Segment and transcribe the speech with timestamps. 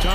[0.00, 0.09] Chao.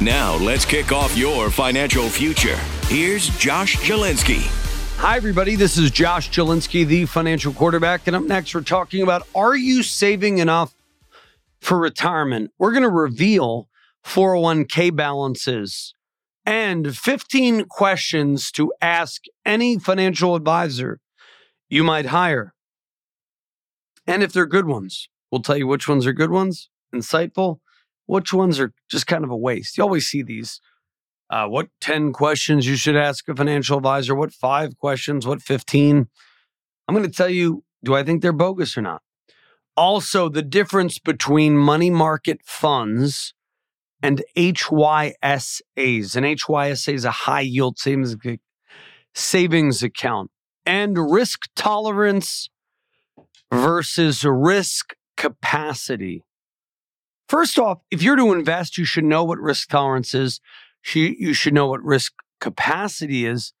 [0.00, 2.56] Now, let's kick off your financial future.
[2.86, 4.40] Here's Josh Jalinski.
[4.96, 5.54] Hi, everybody.
[5.54, 8.06] This is Josh Jalinski, the financial quarterback.
[8.06, 10.74] And up next, we're talking about are you saving enough
[11.60, 12.52] for retirement?
[12.58, 13.68] We're going to reveal
[14.02, 15.92] 401k balances
[16.46, 21.00] and 15 questions to ask any financial advisor
[21.68, 22.54] you might hire.
[24.06, 27.58] And if they're good ones, we'll tell you which ones are good ones, insightful,
[28.06, 29.76] which ones are just kind of a waste.
[29.76, 30.60] You always see these.
[31.28, 34.14] Uh, what 10 questions you should ask a financial advisor?
[34.14, 35.26] What five questions?
[35.26, 36.06] What 15?
[36.88, 39.02] I'm going to tell you do I think they're bogus or not?
[39.76, 43.34] Also, the difference between money market funds
[44.02, 46.16] and HYSAs.
[46.16, 48.16] An HYSA is a high yield savings,
[49.14, 50.30] savings account.
[50.64, 52.48] And risk tolerance
[53.52, 56.24] versus risk capacity.
[57.28, 60.40] First off, if you're to invest, you should know what risk tolerance is.
[60.94, 63.52] You should know what risk capacity is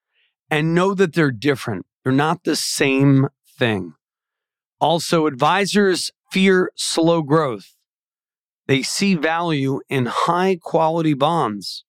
[0.50, 1.86] and know that they're different.
[2.04, 3.28] They're not the same
[3.58, 3.94] thing.
[4.78, 7.74] Also, advisors fear slow growth.
[8.68, 11.84] They see value in high quality bonds.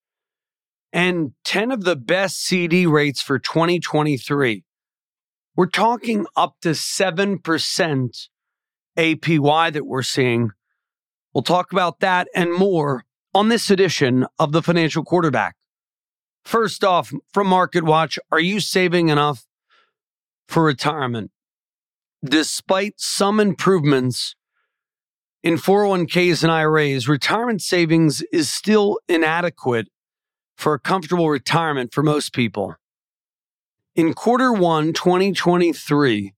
[0.93, 4.63] And 10 of the best CD rates for 2023.
[5.55, 8.27] We're talking up to 7%
[8.97, 10.51] APY that we're seeing
[11.37, 15.55] We'll talk about that and more on this edition of the Financial Quarterback.
[16.43, 19.45] First off, from Market Watch, are you saving enough
[20.47, 21.29] for retirement?
[22.25, 24.35] Despite some improvements
[25.43, 29.89] in 401ks and IRAs, retirement savings is still inadequate
[30.55, 32.73] for a comfortable retirement for most people.
[33.93, 36.33] In quarter one, 2023,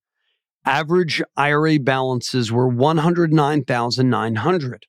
[0.66, 4.88] average IRA balances were 109,900.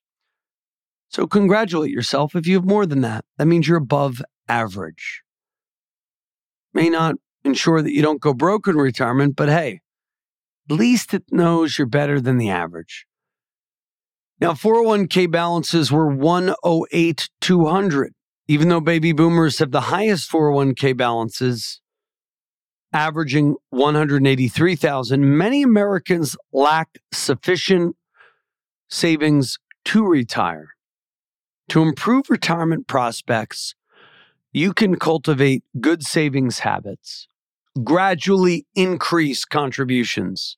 [1.11, 3.25] So congratulate yourself if you have more than that.
[3.37, 5.23] That means you're above average.
[6.73, 9.81] May not ensure that you don't go broke in retirement, but hey,
[10.71, 13.07] at least it knows you're better than the average.
[14.41, 18.13] Now, 401k balances were 108,200.
[18.47, 21.81] Even though baby boomers have the highest 401k balances,
[22.93, 27.97] averaging 183,000, many Americans lack sufficient
[28.89, 30.71] savings to retire.
[31.71, 33.77] To improve retirement prospects,
[34.53, 37.29] you can cultivate good savings habits,
[37.85, 40.57] gradually increase contributions,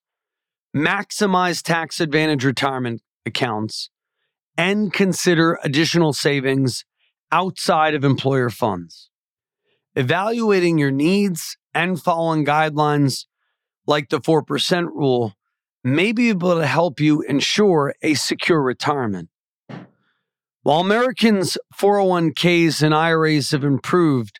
[0.74, 3.90] maximize tax advantage retirement accounts,
[4.56, 6.86] and consider additional savings
[7.30, 9.10] outside of employer funds.
[9.94, 13.26] Evaluating your needs and following guidelines
[13.86, 15.34] like the 4% rule
[15.84, 19.28] may be able to help you ensure a secure retirement.
[20.64, 24.38] While Americans' 401ks and IRAs have improved,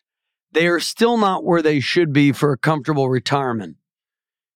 [0.53, 3.75] they are still not where they should be for a comfortable retirement.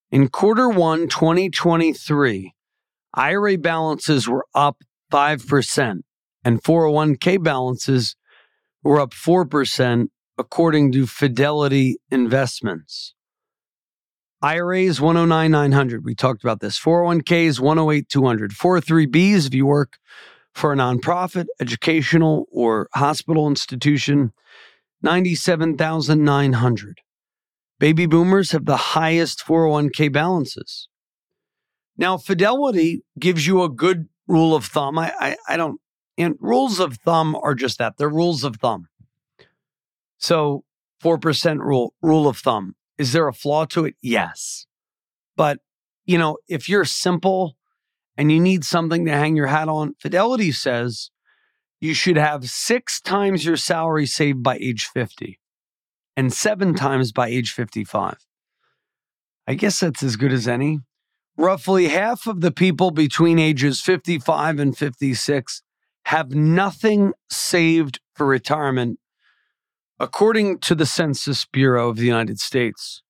[0.09, 2.53] In quarter one, 2023,
[3.15, 4.77] IRA balances were up
[5.11, 5.99] 5%,
[6.45, 8.15] and 401k balances
[8.81, 10.07] were up 4%,
[10.37, 13.13] according to Fidelity Investments.
[14.41, 16.05] IRAs 109,900.
[16.05, 16.79] We talked about this.
[16.79, 18.51] 401ks 108,200.
[18.51, 19.97] 403bs if you work
[20.57, 24.33] for a nonprofit, educational, or hospital institution,
[25.03, 27.01] 97,900.
[27.79, 30.89] Baby boomers have the highest 401k balances.
[31.95, 34.97] Now, Fidelity gives you a good rule of thumb.
[34.97, 35.79] I, I, I don't,
[36.17, 37.97] and rules of thumb are just that.
[37.97, 38.87] They're rules of thumb.
[40.17, 40.63] So,
[41.03, 42.75] 4% rule, rule of thumb.
[42.97, 43.95] Is there a flaw to it?
[44.01, 44.65] Yes.
[45.35, 45.59] But,
[46.07, 47.57] you know, if you're simple
[48.17, 51.11] and you need something to hang your hat on, Fidelity says
[51.79, 55.39] you should have six times your salary saved by age 50
[56.15, 56.85] and seven mm-hmm.
[56.85, 58.17] times by age 55.
[59.47, 60.79] I guess that's as good as any.
[61.37, 65.61] Roughly half of the people between ages 55 and 56
[66.05, 68.99] have nothing saved for retirement,
[69.99, 73.03] according to the Census Bureau of the United States.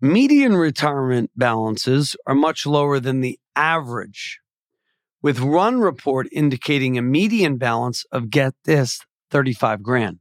[0.00, 4.40] Median retirement balances are much lower than the average,
[5.22, 9.00] with Run Report indicating a median balance of get this
[9.30, 10.18] 35 grand.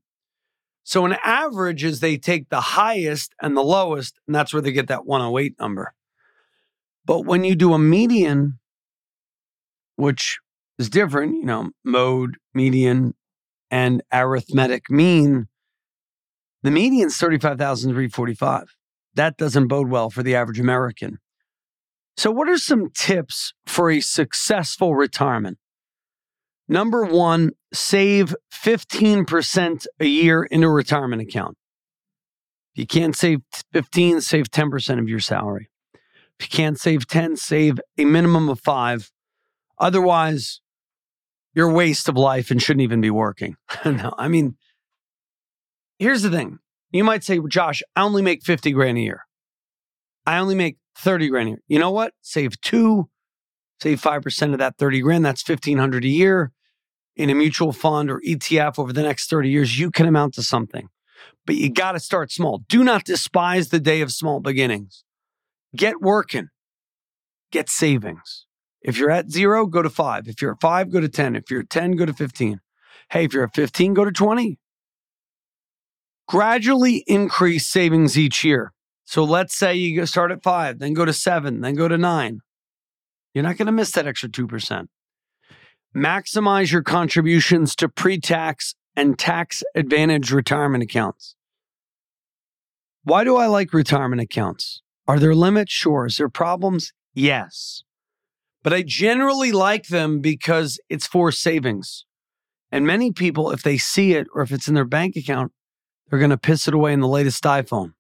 [0.84, 4.72] So an average is they take the highest and the lowest, and that's where they
[4.72, 5.94] get that 108 number.
[7.06, 8.60] But when you do a median,
[9.96, 10.40] which
[10.78, 13.16] is different, you know, mode, median,
[13.72, 15.48] and arithmetic mean,
[16.64, 18.76] the median is 35,345.
[19.16, 21.20] That doesn't bode well for the average American.
[22.18, 25.58] So, what are some tips for a successful retirement?
[26.68, 31.58] Number one, save 15% a year in a retirement account.
[32.74, 33.42] If you can't save
[33.74, 35.70] 15, save 10% of your salary.
[36.40, 39.12] If you can't save 10, save a minimum of five.
[39.78, 40.62] Otherwise,
[41.54, 43.56] you're a waste of life and shouldn't even be working.
[43.86, 44.58] no, I mean,
[46.00, 46.60] here's the thing.
[46.92, 49.22] You might say, Josh, I only make 50 grand a year.
[50.26, 51.60] I only make 30 grand a year.
[51.68, 52.14] You know what?
[52.22, 53.10] Save two,
[53.82, 55.26] save 5% of that 30 grand.
[55.26, 56.52] That's 1500 a year
[57.16, 59.80] in a mutual fund or ETF over the next 30 years.
[59.80, 60.90] You can amount to something,
[61.46, 62.64] but you got to start small.
[62.68, 65.04] Do not despise the day of small beginnings.
[65.76, 66.50] Get working,
[67.52, 68.46] get savings.
[68.82, 70.28] If you're at zero, go to five.
[70.28, 71.36] If you're at five, go to 10.
[71.36, 72.62] If you're at 10, go to 15.
[73.10, 74.60] Hey, if you're at 15, go to 20.
[76.28, 78.74] Gradually increase savings each year.
[79.06, 82.42] So let's say you start at five, then go to seven, then go to nine.
[83.34, 84.88] You're not going to miss that extra 2%.
[85.96, 91.36] Maximize your contributions to pre tax and tax advantage retirement accounts.
[93.04, 94.82] Why do I like retirement accounts?
[95.08, 95.72] Are there limits?
[95.72, 96.08] Sure.
[96.08, 96.92] Is there problems?
[97.14, 97.84] Yes.
[98.64, 102.06] But I generally like them because it's for savings.
[102.72, 105.52] And many people, if they see it or if it's in their bank account,
[106.10, 107.94] they're going to piss it away in the latest iPhone.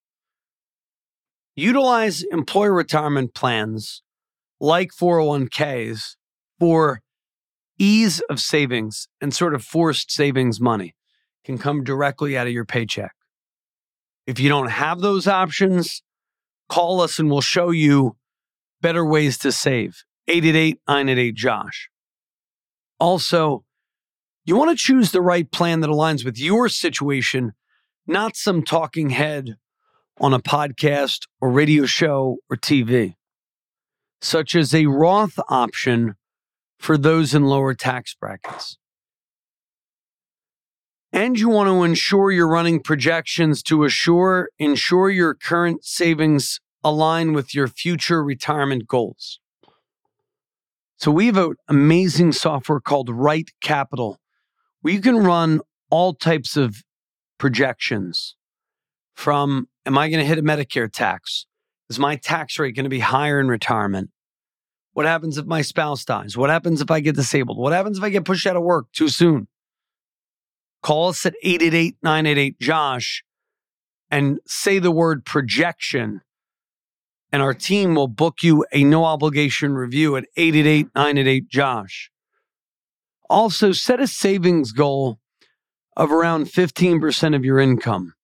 [1.55, 4.03] Utilize employer retirement plans
[4.59, 6.15] like 401ks
[6.59, 7.01] for
[7.79, 10.95] ease of savings and sort of forced savings money
[11.43, 13.13] can come directly out of your paycheck.
[14.25, 16.01] If you don't have those options,
[16.67, 18.17] call us and we'll show you
[18.81, 20.03] better ways to save.
[20.27, 21.89] 888 988 Josh.
[22.99, 23.63] Also,
[24.45, 27.53] you want to choose the right plan that aligns with your situation,
[28.07, 29.57] not some talking head
[30.19, 33.15] on a podcast or radio show or TV,
[34.21, 36.15] such as a Roth option
[36.79, 38.77] for those in lower tax brackets.
[41.11, 47.33] And you want to ensure you're running projections to assure ensure your current savings align
[47.33, 49.39] with your future retirement goals.
[50.97, 54.19] So we have an amazing software called Right Capital,
[54.81, 56.83] where you can run all types of
[57.37, 58.35] projections
[59.15, 61.47] from am I going to hit a Medicare tax?
[61.89, 64.11] Is my tax rate going to be higher in retirement?
[64.93, 66.37] What happens if my spouse dies?
[66.37, 67.57] What happens if I get disabled?
[67.57, 69.47] What happens if I get pushed out of work too soon?
[70.81, 73.23] Call us at 888 988 Josh
[74.09, 76.21] and say the word projection,
[77.31, 82.11] and our team will book you a no obligation review at 888 988 Josh.
[83.29, 85.19] Also, set a savings goal
[85.97, 88.14] of around 15% of your income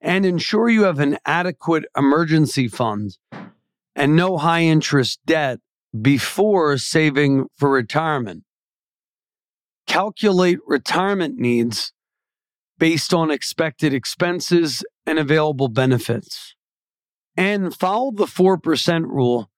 [0.00, 3.18] and ensure you have an adequate emergency fund
[3.94, 5.58] and no high interest debt
[6.00, 8.44] before saving for retirement.
[9.86, 11.92] Calculate retirement needs
[12.78, 16.54] based on expected expenses and available benefits.
[17.36, 19.50] And follow the 4% rule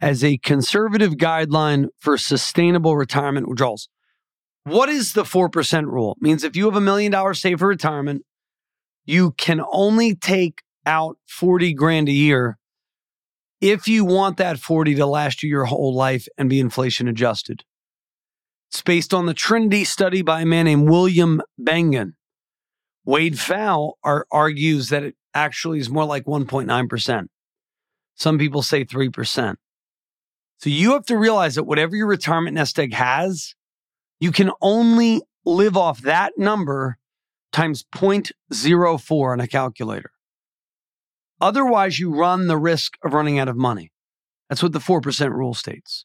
[0.00, 3.88] as a conservative guideline for sustainable retirement withdrawals.
[4.64, 6.12] What is the 4% rule?
[6.12, 8.22] It means if you have a million dollars saved for retirement,
[9.08, 12.58] you can only take out 40 grand a year
[13.58, 17.64] if you want that 40 to last you your whole life and be inflation adjusted.
[18.70, 22.12] It's based on the Trinity study by a man named William Bengen.
[23.06, 27.28] Wade Pfau are, argues that it actually is more like 1.9%.
[28.14, 29.56] Some people say 3%.
[30.58, 33.54] So you have to realize that whatever your retirement nest egg has,
[34.20, 36.97] you can only live off that number
[37.52, 40.10] times 0.04 on a calculator.
[41.40, 43.92] Otherwise, you run the risk of running out of money.
[44.48, 46.04] That's what the 4% rule states.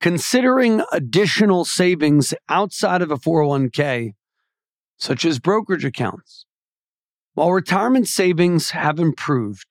[0.00, 4.12] Considering additional savings outside of a 401k,
[4.98, 6.44] such as brokerage accounts.
[7.34, 9.66] While retirement savings have improved,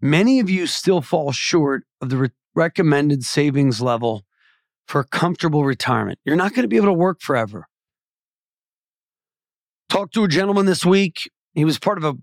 [0.00, 4.24] many of you still fall short of the re- recommended savings level
[4.86, 6.18] for a comfortable retirement.
[6.24, 7.68] You're not going to be able to work forever.
[9.88, 11.30] Talked to a gentleman this week.
[11.54, 12.14] He was part of a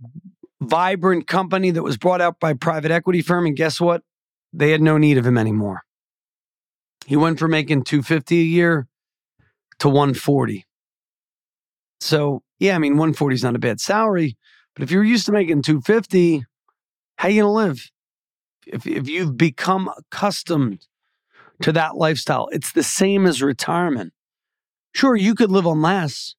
[0.61, 3.45] vibrant company that was brought out by a private equity firm.
[3.45, 4.03] And guess what?
[4.53, 5.81] They had no need of him anymore.
[7.05, 8.87] He went from making 250 a year
[9.79, 10.65] to 140.
[11.99, 14.37] So, yeah, I mean, 140 is not a bad salary,
[14.75, 16.45] but if you're used to making 250,
[17.17, 17.91] how are you going to live?
[18.67, 20.87] If, if you've become accustomed
[21.61, 24.13] to that lifestyle, it's the same as retirement.
[24.93, 26.35] Sure, you could live on less,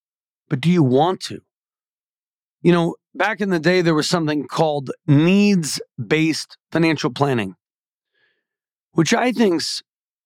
[0.48, 1.40] but do you want to?
[2.62, 7.54] You know, back in the day, there was something called needs based financial planning,
[8.92, 9.82] which I think's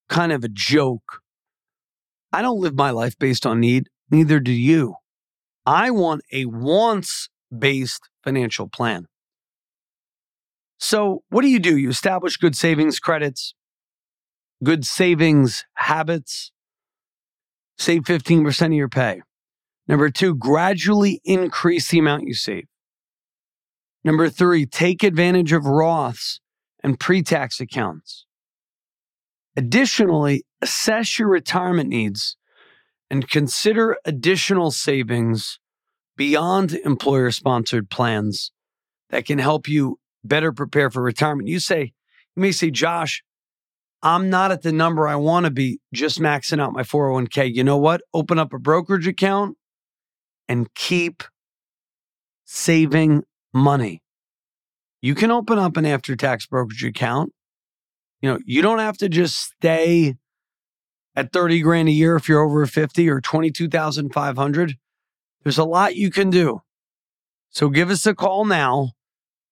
[0.09, 1.21] kind of a joke.
[2.33, 4.95] I don't live my life based on need, neither do you.
[5.67, 9.07] I want a wants based financial plan.
[10.79, 11.77] So, what do you do?
[11.77, 13.55] You establish good savings credits,
[14.65, 16.53] good savings habits,
[17.77, 19.21] save 15% of your pay.
[19.91, 22.69] Number two, gradually increase the amount you save.
[24.05, 26.39] Number three, take advantage of Roths
[26.81, 28.25] and pre tax accounts.
[29.57, 32.37] Additionally, assess your retirement needs
[33.11, 35.59] and consider additional savings
[36.17, 38.53] beyond employer sponsored plans
[39.09, 41.49] that can help you better prepare for retirement.
[41.49, 41.93] You say,
[42.37, 43.25] you may say, Josh,
[44.05, 47.53] I'm not at the number I want to be just maxing out my 401k.
[47.53, 48.03] You know what?
[48.15, 49.57] Open up a brokerage account
[50.50, 51.23] and keep
[52.45, 53.23] saving
[53.54, 54.02] money.
[55.00, 57.33] You can open up an after tax brokerage account.
[58.21, 60.16] You know, you don't have to just stay
[61.14, 64.75] at 30 grand a year if you're over 50 or 22,500.
[65.45, 66.62] There's a lot you can do.
[67.50, 68.90] So give us a call now,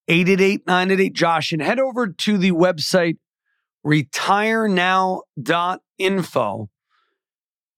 [0.08, 3.18] 888 988 Josh, and head over to the website
[3.86, 6.68] retirenow.info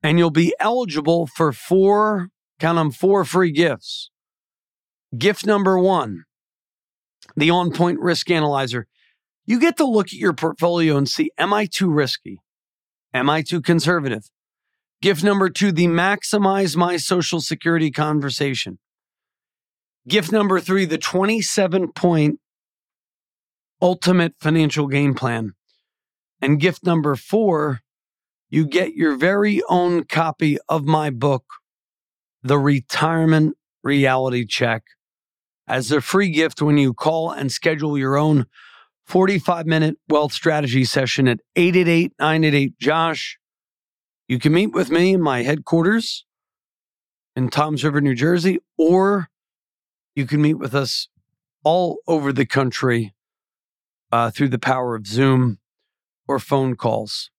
[0.03, 2.31] and you'll be eligible for four
[2.61, 4.11] Count them four free gifts.
[5.17, 6.25] Gift number one,
[7.37, 8.87] the on point risk analyzer.
[9.47, 12.39] You get to look at your portfolio and see, am I too risky?
[13.13, 14.31] Am I too conservative?
[15.03, 18.79] Gift number two, the maximize my social security conversation.
[20.07, 22.39] Gift number three, the 27 point
[23.81, 25.53] ultimate financial game plan.
[26.43, 27.81] And gift number four,
[28.51, 31.45] you get your very own copy of my book,
[32.43, 34.83] the retirement reality check
[35.67, 38.47] as a free gift when you call and schedule your own
[39.07, 43.39] 45 minute wealth strategy session at 888 988 Josh.
[44.29, 46.25] You can meet with me in my headquarters
[47.35, 49.29] in Toms River, New Jersey, or
[50.15, 51.09] you can meet with us
[51.65, 53.15] all over the country
[54.13, 55.59] uh, through the power of Zoom
[56.27, 57.31] or phone calls.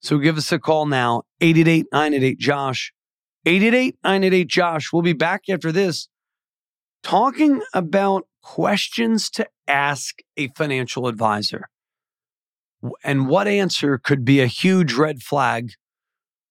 [0.00, 2.92] So give us a call now, 888 988 Josh.
[3.46, 4.92] 888 988 Josh.
[4.92, 6.08] We'll be back after this
[7.02, 11.68] talking about questions to ask a financial advisor
[13.02, 15.72] and what answer could be a huge red flag.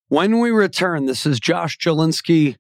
[0.08, 2.56] When we return, this is Josh Jalinski,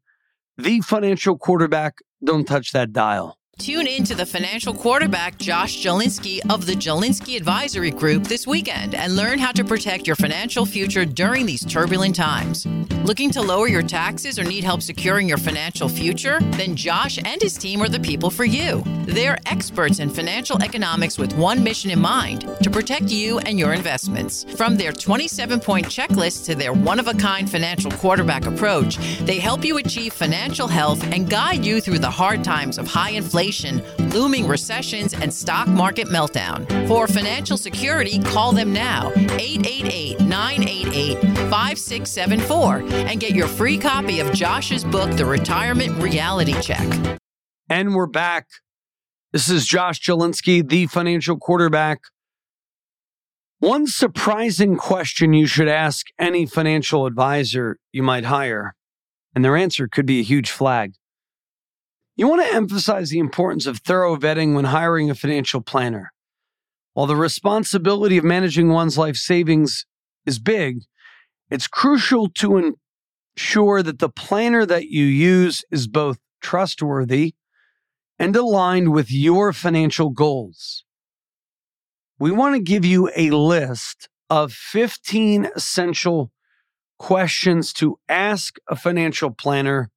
[0.58, 1.96] the financial quarterback.
[2.24, 3.39] Don't touch that dial.
[3.60, 8.96] Tune in to the financial quarterback Josh Jalinski of the Jalinski Advisory Group this weekend
[8.96, 12.66] and learn how to protect your financial future during these turbulent times.
[13.04, 16.40] Looking to lower your taxes or need help securing your financial future?
[16.52, 18.82] Then Josh and his team are the people for you.
[19.06, 23.74] They're experts in financial economics with one mission in mind to protect you and your
[23.74, 24.46] investments.
[24.56, 29.40] From their 27 point checklist to their one of a kind financial quarterback approach, they
[29.40, 33.49] help you achieve financial health and guide you through the hard times of high inflation
[33.50, 36.68] inflation, looming recessions, and stock market meltdown.
[36.88, 42.78] For financial security, call them now 888 988 5674
[43.08, 47.20] and get your free copy of Josh's book, The Retirement Reality Check.
[47.70, 48.48] And we're back.
[49.32, 52.00] This is Josh Jalinski, the financial quarterback.
[53.60, 58.76] One surprising question you should ask any financial advisor you might hire,
[59.36, 60.94] and their answer could be a huge flag.
[62.20, 66.12] You want to emphasize the importance of thorough vetting when hiring a financial planner.
[66.92, 69.86] While the responsibility of managing one's life savings
[70.26, 70.82] is big,
[71.50, 72.76] it's crucial to
[73.38, 77.36] ensure that the planner that you use is both trustworthy
[78.20, 80.84] and aligned with your financial goals.
[82.20, 86.34] We want to give you a list of 15 essential
[86.98, 89.90] questions to ask a financial planner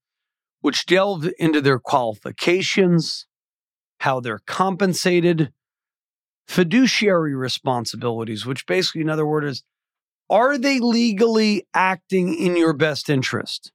[0.63, 3.27] which delve into their qualifications,
[4.01, 5.53] how they're compensated,
[6.47, 9.63] fiduciary responsibilities, which basically, in other words, is
[10.31, 13.71] are they legally acting in your best interest?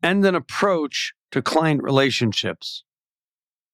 [0.00, 2.84] And an approach to client relationships.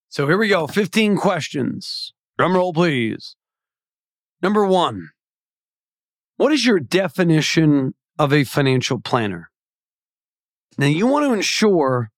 [0.08, 2.14] So here we go 15 questions.
[2.38, 3.36] Drum roll, please.
[4.40, 5.10] Number one
[6.36, 9.51] What is your definition of a financial planner?
[10.78, 12.10] Now, you want to ensure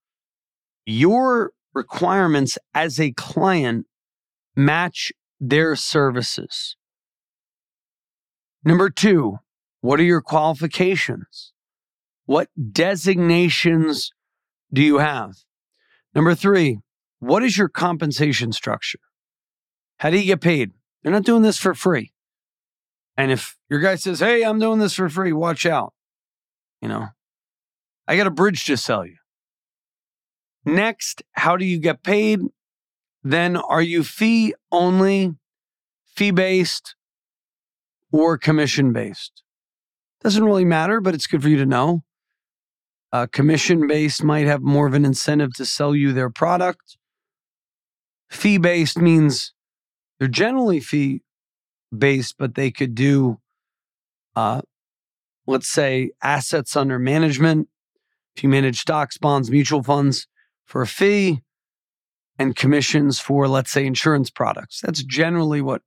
[0.86, 3.86] your requirements as a client
[4.56, 6.76] match their services.
[8.64, 9.38] Number two,
[9.80, 11.52] what are your qualifications?
[12.26, 14.12] What designations
[14.72, 15.34] do you have?
[16.14, 16.78] Number three,
[17.18, 19.00] what is your compensation structure?
[19.98, 20.72] How do you get paid?
[21.02, 22.12] They're not doing this for free.
[23.16, 25.92] And if your guy says, Hey, I'm doing this for free, watch out.
[26.80, 27.08] You know,
[28.06, 29.16] I got a bridge to sell you.
[30.64, 32.40] Next, how do you get paid?
[33.22, 35.34] Then are you fee only,
[36.14, 36.94] fee based,
[38.12, 39.42] or commission based?
[40.22, 42.02] Doesn't really matter, but it's good for you to know.
[43.12, 46.96] Uh, commission based might have more of an incentive to sell you their product.
[48.30, 49.52] Fee based means
[50.18, 51.22] they're generally fee
[51.96, 53.38] based, but they could do,
[54.34, 54.62] uh,
[55.46, 57.68] let's say, assets under management.
[58.36, 60.26] If you manage stocks, bonds, mutual funds
[60.64, 61.42] for a fee,
[62.38, 64.80] and commissions for, let's say, insurance products.
[64.80, 65.82] That's generally what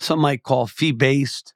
[0.00, 1.54] some might call fee based.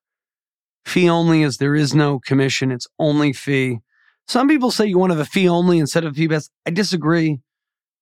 [0.85, 3.79] Fee only is there is no commission, it's only fee.
[4.27, 6.51] Some people say you want to have a fee only instead of fee based.
[6.67, 7.41] I disagree.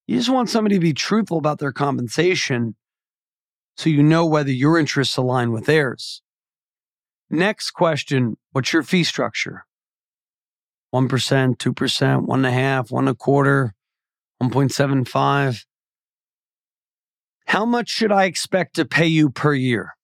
[0.06, 2.74] You just want somebody to be truthful about their compensation
[3.76, 6.22] so you know whether your interests align with theirs.
[7.28, 9.66] Next question What's your fee structure?
[10.94, 13.74] 1%, 2%, 1.5%, 1 and a quarter,
[14.42, 15.64] 1.75.
[17.46, 19.96] How much should I expect to pay you per year?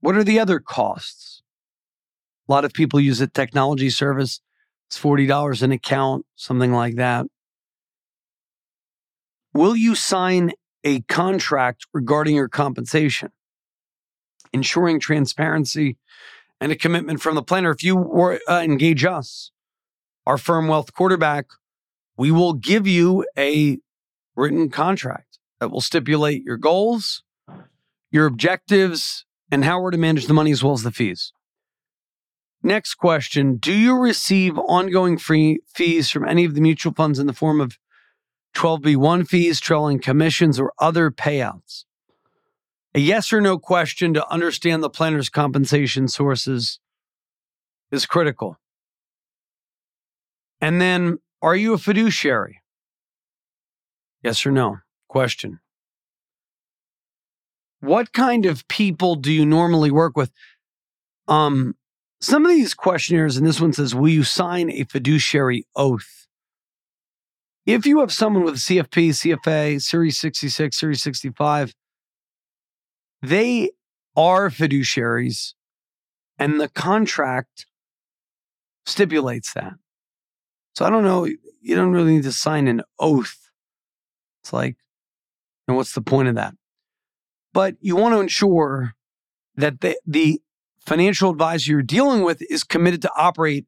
[0.00, 1.42] What are the other costs?
[2.48, 4.40] A lot of people use a technology service.
[4.88, 7.26] It's $40 an account, something like that.
[9.52, 10.52] Will you sign
[10.84, 13.30] a contract regarding your compensation,
[14.52, 15.96] ensuring transparency
[16.60, 17.70] and a commitment from the planner?
[17.70, 19.52] If you were, uh, engage us,
[20.26, 21.46] our firm Wealth Quarterback,
[22.16, 23.78] we will give you a
[24.36, 27.22] written contract that will stipulate your goals,
[28.10, 31.32] your objectives, and how we're to manage the money as well as the fees.
[32.62, 37.26] Next question Do you receive ongoing free fees from any of the mutual funds in
[37.26, 37.78] the form of
[38.54, 41.84] 12B1 fees, trailing commissions, or other payouts?
[42.94, 46.80] A yes or no question to understand the planner's compensation sources
[47.90, 48.58] is critical.
[50.60, 52.60] And then, are you a fiduciary?
[54.22, 54.78] Yes or no?
[55.08, 55.60] Question.
[57.80, 60.30] What kind of people do you normally work with?
[61.26, 61.76] Um,
[62.20, 66.26] some of these questionnaires, and this one says, Will you sign a fiduciary oath?
[67.64, 71.74] If you have someone with CFP, CFA, Series 66, Series 65,
[73.22, 73.70] they
[74.16, 75.54] are fiduciaries,
[76.38, 77.66] and the contract
[78.84, 79.74] stipulates that.
[80.80, 83.50] So I don't know, you don't really need to sign an oath.
[84.42, 84.78] It's like,
[85.68, 86.54] and what's the point of that?
[87.52, 88.94] But you want to ensure
[89.56, 90.40] that the, the
[90.78, 93.66] financial advisor you're dealing with is committed to operate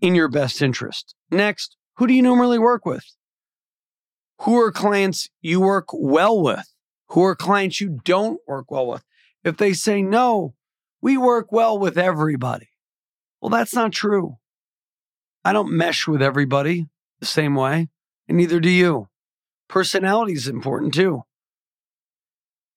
[0.00, 1.16] in your best interest.
[1.32, 3.06] Next, who do you normally work with?
[4.42, 6.72] Who are clients you work well with?
[7.08, 9.02] Who are clients you don't work well with?
[9.42, 10.54] If they say, no,
[11.02, 12.68] we work well with everybody.
[13.40, 14.36] Well, that's not true.
[15.44, 16.88] I don't mesh with everybody
[17.20, 17.88] the same way,
[18.28, 19.08] and neither do you.
[19.68, 21.24] Personality is important too.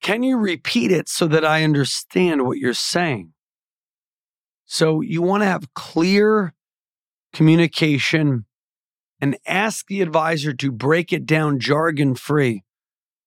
[0.01, 3.33] Can you repeat it so that I understand what you're saying?
[4.65, 6.53] So you want to have clear
[7.33, 8.45] communication
[9.19, 12.63] and ask the advisor to break it down jargon free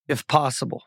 [0.07, 0.85] if possible.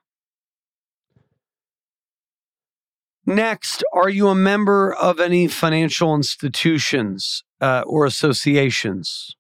[3.25, 9.37] Next, are you a member of any financial institutions uh, or associations?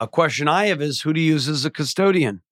[0.00, 2.42] A question I have is who do you use as a custodian?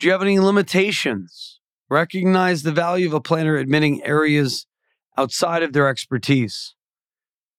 [0.00, 1.60] Do you have any limitations?
[1.88, 4.66] Recognize the value of a planner admitting areas
[5.16, 6.74] outside of their expertise.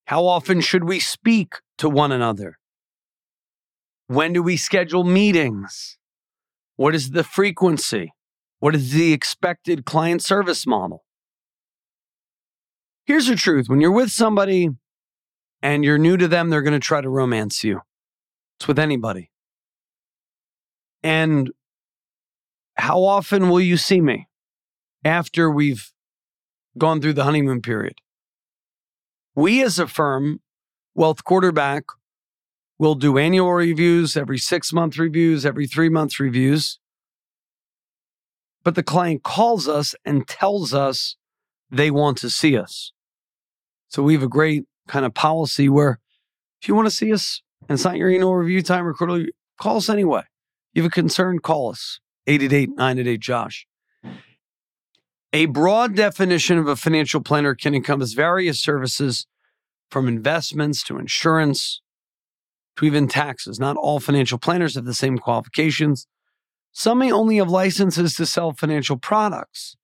[0.06, 2.58] How often should we speak to one another?
[4.06, 5.96] When do we schedule meetings?
[6.76, 8.12] What is the frequency?
[8.58, 11.04] What is the expected client service model?
[13.06, 14.68] Here's the truth when you're with somebody
[15.62, 17.80] and you're new to them, they're going to try to romance you.
[18.58, 19.30] It's with anybody.
[21.02, 21.50] And
[22.76, 24.28] how often will you see me
[25.04, 25.90] after we've
[26.76, 27.94] gone through the honeymoon period?
[29.34, 30.40] We as a firm,
[30.94, 31.84] Wealth Quarterback,
[32.78, 36.78] will do annual reviews, every six month reviews, every three month reviews.
[38.64, 41.16] But the client calls us and tells us
[41.70, 42.92] they want to see us.
[43.88, 45.98] So we have a great kind of policy where
[46.60, 49.32] if you want to see us and it's not your annual review time or quarterly,
[49.58, 50.22] call us anyway.
[50.74, 53.66] You have a concern, call us 888 988 Josh.
[55.32, 59.26] A broad definition of a financial planner can encompass various services
[59.90, 61.80] from investments to insurance
[62.76, 63.58] to even taxes.
[63.58, 66.06] Not all financial planners have the same qualifications.
[66.70, 69.74] Some may only have licenses to sell financial products.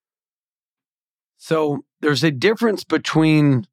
[1.38, 3.66] So there's a difference between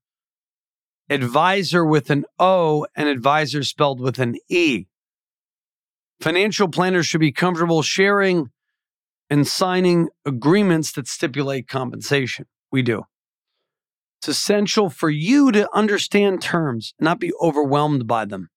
[1.09, 4.85] advisor with an O and advisor spelled with an E.
[6.19, 8.49] Financial planners should be comfortable sharing
[9.29, 12.45] and signing agreements that stipulate compensation.
[12.71, 13.03] We do.
[14.19, 18.49] It's essential for you to understand terms, and not be overwhelmed by them.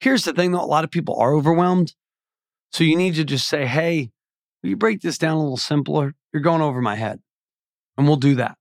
[0.00, 1.94] Here's the thing though, a lot of people are overwhelmed.
[2.72, 4.10] So you need to just say, hey,
[4.62, 6.14] will you break this down a little simpler?
[6.32, 7.20] You're going over my head.
[7.96, 8.56] And we'll do that.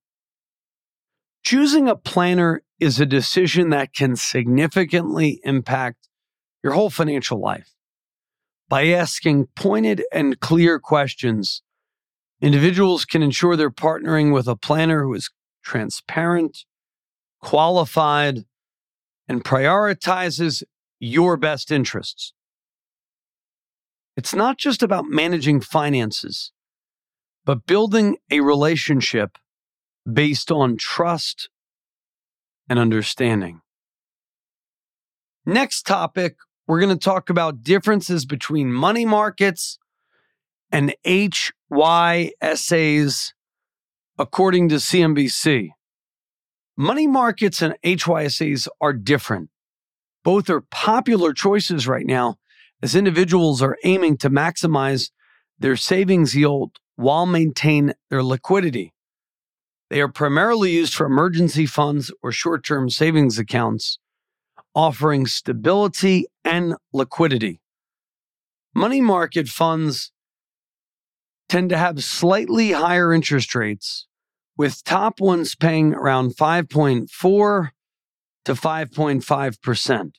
[1.43, 6.07] Choosing a planner is a decision that can significantly impact
[6.63, 7.73] your whole financial life.
[8.69, 11.61] By asking pointed and clear questions,
[12.41, 15.29] individuals can ensure they're partnering with a planner who is
[15.63, 16.65] transparent,
[17.41, 18.45] qualified,
[19.27, 20.63] and prioritizes
[20.99, 22.33] your best interests.
[24.15, 26.51] It's not just about managing finances,
[27.45, 29.37] but building a relationship
[30.11, 31.49] based on trust
[32.69, 33.61] and understanding.
[35.45, 36.37] Next topic,
[36.67, 39.77] we're going to talk about differences between money markets
[40.71, 42.31] and HYSAs
[44.17, 45.69] according to CNBC.
[46.77, 49.49] Money markets and HYSAs are different.
[50.23, 52.37] Both are popular choices right now
[52.81, 55.09] as individuals are aiming to maximize
[55.59, 58.93] their savings yield while maintain their liquidity.
[59.91, 63.99] They are primarily used for emergency funds or short term savings accounts,
[64.73, 67.59] offering stability and liquidity.
[68.73, 70.13] Money market funds
[71.49, 74.07] tend to have slightly higher interest rates,
[74.55, 77.69] with top ones paying around 5.4
[78.45, 80.11] to 5.5%,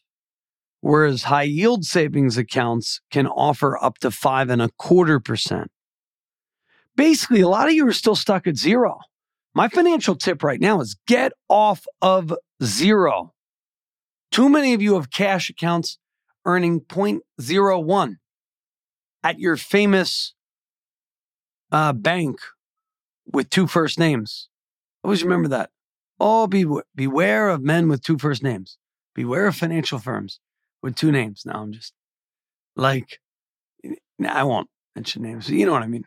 [0.82, 5.70] whereas high yield savings accounts can offer up to five and a quarter percent.
[6.94, 8.98] Basically, a lot of you are still stuck at zero.
[9.54, 13.34] My financial tip right now is get off of zero.
[14.30, 15.98] Too many of you have cash accounts
[16.44, 18.16] earning 0.01
[19.22, 20.34] at your famous
[21.70, 22.38] uh, bank
[23.30, 24.48] with two first names.
[25.04, 25.70] Always remember that.
[26.18, 28.78] Oh, be, beware of men with two first names.
[29.14, 30.40] Beware of financial firms
[30.82, 31.42] with two names.
[31.44, 31.92] Now I'm just
[32.74, 33.20] like,
[34.26, 35.50] I won't mention names.
[35.50, 36.04] You know what I mean.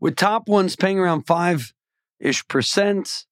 [0.00, 1.72] With top ones paying around five
[2.20, 3.24] ish percent.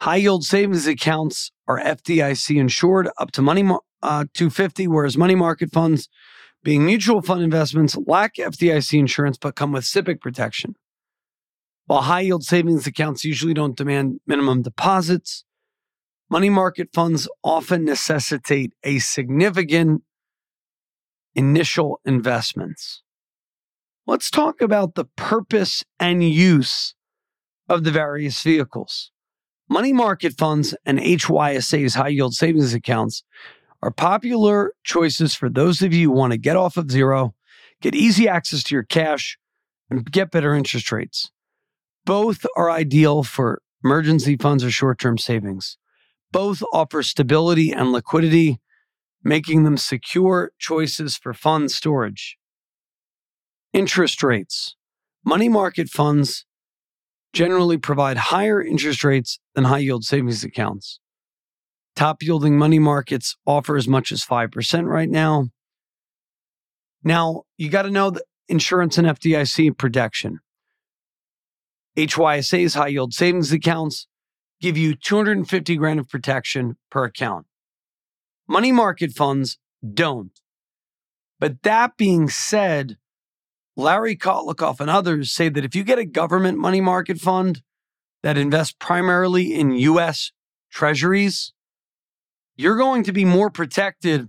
[0.00, 3.62] High yield savings accounts are FDIC insured up to money
[4.02, 6.08] uh, 250, whereas money market funds,
[6.64, 10.74] being mutual fund investments, lack FDIC insurance but come with SIPC protection.
[11.86, 15.44] While high yield savings accounts usually don't demand minimum deposits,
[16.30, 20.02] money market funds often necessitate a significant
[21.34, 23.02] initial investments.
[24.06, 26.94] Let's talk about the purpose and use
[27.68, 29.10] of the various vehicles.
[29.68, 33.22] Money market funds and HYSA's high yield savings accounts
[33.82, 37.34] are popular choices for those of you who want to get off of zero,
[37.80, 39.38] get easy access to your cash,
[39.90, 41.30] and get better interest rates.
[42.04, 45.78] Both are ideal for emergency funds or short term savings.
[46.30, 48.60] Both offer stability and liquidity,
[49.22, 52.38] making them secure choices for fund storage.
[53.72, 54.76] Interest rates.
[55.24, 56.46] Money market funds
[57.32, 61.00] generally provide higher interest rates than high yield savings accounts.
[61.94, 65.48] Top yielding money markets offer as much as 5% right now.
[67.04, 70.40] Now, you got to know the insurance and FDIC protection.
[71.96, 74.06] HYSA's high yield savings accounts
[74.60, 77.46] give you 250 grand of protection per account.
[78.48, 79.58] Money market funds
[79.92, 80.32] don't.
[81.38, 82.96] But that being said,
[83.76, 87.62] Larry Kotlikoff and others say that if you get a government money market fund
[88.22, 90.32] that invests primarily in US
[90.70, 91.52] treasuries,
[92.56, 94.28] you're going to be more protected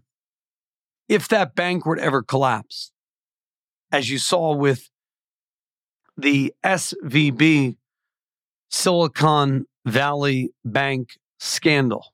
[1.10, 2.92] if that bank were to ever collapse.
[3.92, 4.90] As you saw with
[6.18, 7.78] the SVB
[8.70, 12.14] Silicon Valley Bank scandal.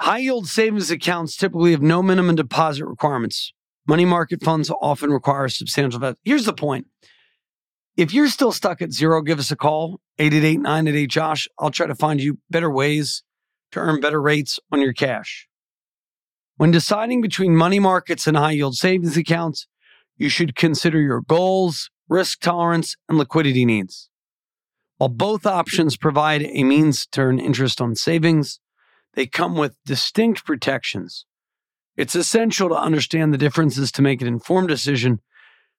[0.00, 3.52] High yield savings accounts typically have no minimum deposit requirements.
[3.88, 6.18] Money market funds often require substantial investment.
[6.22, 6.86] Here's the point.
[7.96, 11.48] If you're still stuck at zero, give us a call, 888 988 Josh.
[11.58, 13.22] I'll try to find you better ways
[13.72, 15.48] to earn better rates on your cash.
[16.58, 19.66] When deciding between money markets and high yield savings accounts,
[20.18, 24.10] you should consider your goals, risk tolerance, and liquidity needs.
[24.98, 28.60] While both options provide a means to earn interest on savings,
[29.14, 31.24] they come with distinct protections.
[31.98, 35.20] It's essential to understand the differences to make an informed decision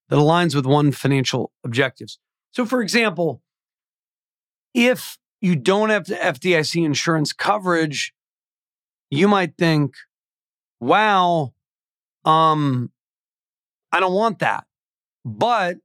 [0.10, 2.20] that aligns with one financial objectives.
[2.52, 3.42] So, for example,
[4.74, 8.14] if you don't have the FDIC insurance coverage,
[9.10, 9.94] you might think,
[10.82, 11.54] wow,
[12.26, 12.92] um,
[13.94, 14.66] I don't want that.
[15.24, 15.78] But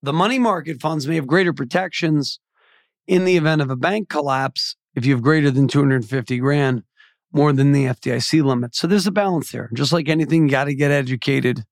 [0.00, 2.38] the money market funds may have greater protections
[3.08, 6.84] in the event of a bank collapse if you have greater than 250 grand
[7.32, 8.74] more than the FDIC limit.
[8.74, 9.70] So there's a balance there.
[9.72, 11.64] Just like anything, you got to get educated.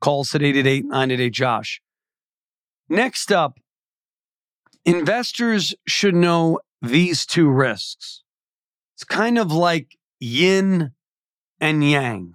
[0.00, 1.80] Call us at 888 988 Josh.
[2.88, 3.58] Next up,
[4.84, 8.22] investors should know these two risks.
[8.96, 10.92] It's kind of like yin
[11.60, 12.34] and yang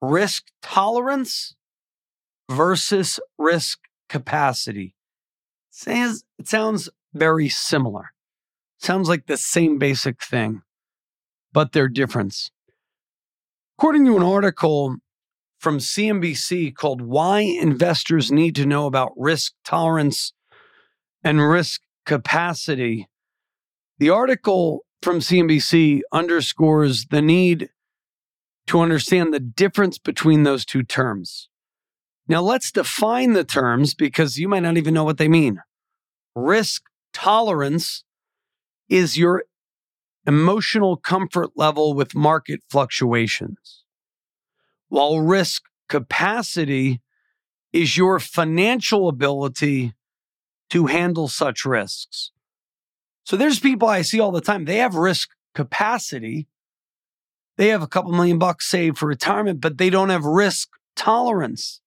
[0.00, 1.54] risk tolerance
[2.50, 4.94] versus risk capacity.
[5.86, 8.12] It sounds very similar.
[8.78, 10.62] Sounds like the same basic thing,
[11.54, 12.50] but their difference.
[13.78, 14.96] According to an article
[15.58, 20.34] from CNBC called Why Investors Need to Know About Risk Tolerance
[21.22, 23.08] and Risk Capacity,
[23.98, 27.70] the article from CNBC underscores the need
[28.66, 31.48] to understand the difference between those two terms.
[32.26, 35.60] Now, let's define the terms because you might not even know what they mean.
[36.34, 38.02] Risk tolerance
[38.88, 39.44] is your
[40.26, 43.84] emotional comfort level with market fluctuations,
[44.88, 47.00] while risk capacity
[47.72, 49.92] is your financial ability
[50.70, 52.30] to handle such risks.
[53.24, 56.48] So there's people I see all the time, they have risk capacity.
[57.56, 61.80] They have a couple million bucks saved for retirement, but they don't have risk tolerance.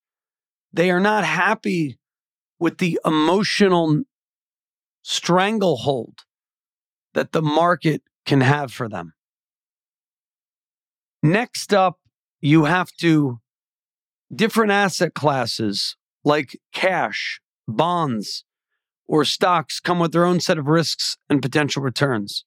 [0.71, 1.97] They are not happy
[2.59, 4.03] with the emotional
[5.03, 6.23] stranglehold
[7.13, 9.13] that the market can have for them.
[11.23, 11.99] Next up,
[12.39, 13.39] you have to
[14.33, 18.43] different asset classes like cash, bonds,
[19.07, 22.43] or stocks come with their own set of risks and potential returns.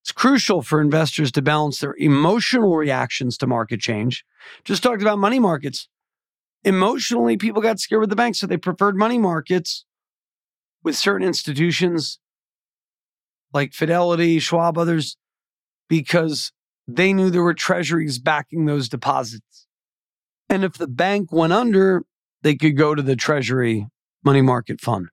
[0.00, 4.24] It's crucial for investors to balance their emotional reactions to market change.
[4.64, 5.88] Just talked about money markets.
[6.64, 9.84] Emotionally, people got scared with the banks, so they preferred money markets
[10.84, 12.18] with certain institutions
[13.52, 15.16] like Fidelity, Schwab, others,
[15.88, 16.52] because
[16.86, 19.66] they knew there were treasuries backing those deposits.
[20.48, 22.02] And if the bank went under,
[22.42, 23.86] they could go to the treasury
[24.24, 25.08] money market fund.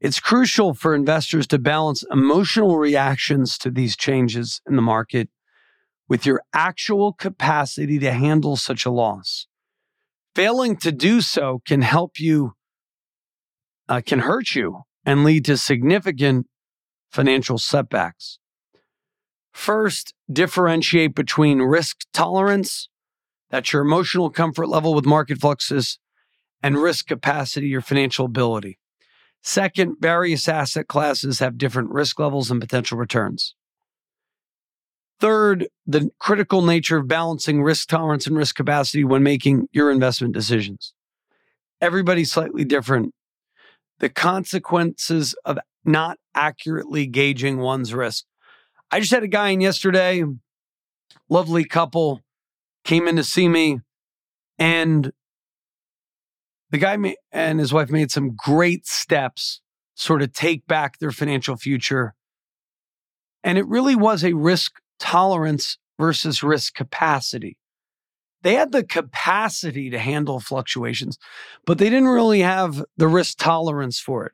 [0.00, 5.28] It's crucial for investors to balance emotional reactions to these changes in the market
[6.08, 9.46] with your actual capacity to handle such a loss.
[10.34, 12.54] Failing to do so can help you,
[13.88, 16.46] uh, can hurt you and lead to significant
[17.10, 18.38] financial setbacks.
[19.52, 22.88] First, differentiate between risk tolerance,
[23.50, 25.98] that's your emotional comfort level with market fluxes,
[26.62, 28.78] and risk capacity, your financial ability.
[29.42, 33.54] Second, various asset classes have different risk levels and potential returns.
[35.18, 40.32] Third, the critical nature of balancing risk tolerance and risk capacity when making your investment
[40.32, 40.94] decisions.
[41.80, 43.14] Everybody's slightly different.
[43.98, 48.24] The consequences of not accurately gauging one's risk.
[48.90, 50.24] I just had a guy in yesterday,
[51.28, 52.20] lovely couple,
[52.84, 53.80] came in to see me,
[54.58, 55.12] and
[56.70, 56.96] the guy
[57.32, 59.60] and his wife made some great steps,
[59.94, 62.14] sort of take back their financial future.
[63.42, 67.56] And it really was a risk tolerance versus risk capacity.
[68.42, 71.18] They had the capacity to handle fluctuations,
[71.66, 74.32] but they didn't really have the risk tolerance for it.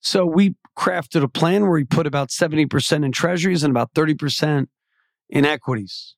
[0.00, 4.66] So we crafted a plan where we put about 70% in treasuries and about 30%
[5.28, 6.14] in equities.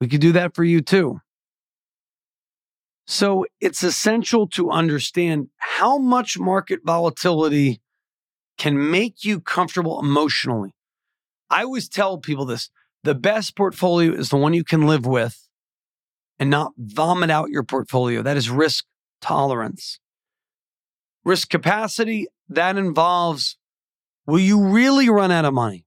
[0.00, 1.20] We could do that for you too.
[3.06, 7.80] So it's essential to understand how much market volatility
[8.56, 10.74] can make you comfortable emotionally.
[11.50, 12.70] I always tell people this
[13.02, 15.48] the best portfolio is the one you can live with
[16.38, 18.22] and not vomit out your portfolio.
[18.22, 18.86] That is risk
[19.20, 20.00] tolerance.
[21.24, 23.56] Risk capacity, that involves
[24.26, 25.84] will you really run out of money?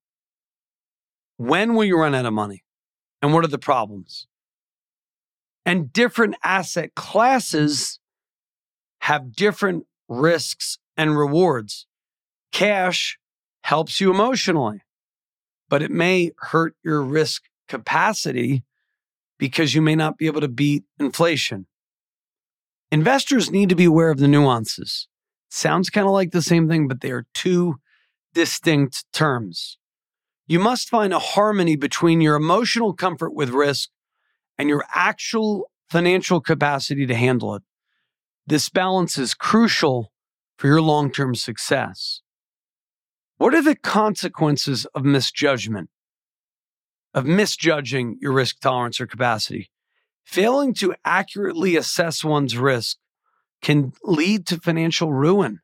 [1.38, 2.64] When will you run out of money?
[3.22, 4.28] And what are the problems?
[5.66, 8.00] And different asset classes
[9.02, 11.88] have different risks and rewards.
[12.52, 13.20] Cash
[13.64, 14.82] helps you emotionally.
[15.70, 18.64] but it may hurt your risk capacity
[19.38, 21.68] because you may not be able to beat inflation.
[22.92, 25.08] Investors need to be aware of the nuances.
[25.50, 27.76] Sounds kind of like the same thing, but they are two
[28.34, 29.78] distinct terms.
[30.46, 33.90] You must find a harmony between your emotional comfort with risk
[34.58, 37.64] and your actual financial capacity to handle it.
[38.46, 40.12] This balance is crucial
[40.58, 42.22] for your long term success.
[43.38, 45.90] What are the consequences of misjudgment,
[47.14, 49.70] of misjudging your risk tolerance or capacity?
[50.24, 52.98] Failing to accurately assess one's risk
[53.62, 55.60] can lead to financial ruin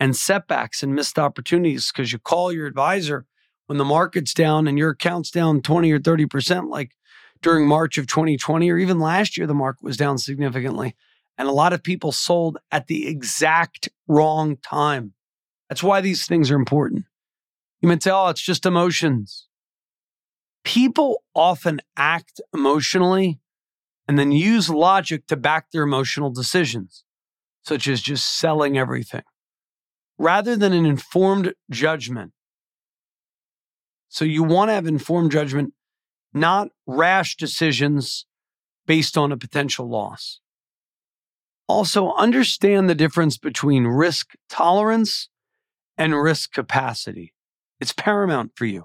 [0.00, 3.26] and setbacks and missed opportunities because you call your advisor
[3.66, 6.92] when the market's down and your account's down 20 or 30%, like
[7.40, 10.94] during March of 2020, or even last year, the market was down significantly.
[11.38, 15.14] And a lot of people sold at the exact wrong time.
[15.68, 17.04] That's why these things are important.
[17.80, 19.48] You might say, oh, it's just emotions.
[20.64, 23.40] People often act emotionally
[24.08, 27.04] and then use logic to back their emotional decisions,
[27.62, 29.22] such as just selling everything,
[30.18, 32.32] rather than an informed judgment.
[34.08, 35.72] So you want to have informed judgment,
[36.34, 38.26] not rash decisions
[38.86, 40.40] based on a potential loss.
[41.68, 45.28] Also, understand the difference between risk tolerance
[45.96, 47.32] and risk capacity.
[47.80, 48.84] It's paramount for you.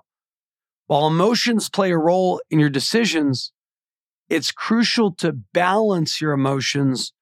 [0.85, 3.51] While emotions play a role in your decisions,
[4.29, 7.13] it's crucial to balance your emotions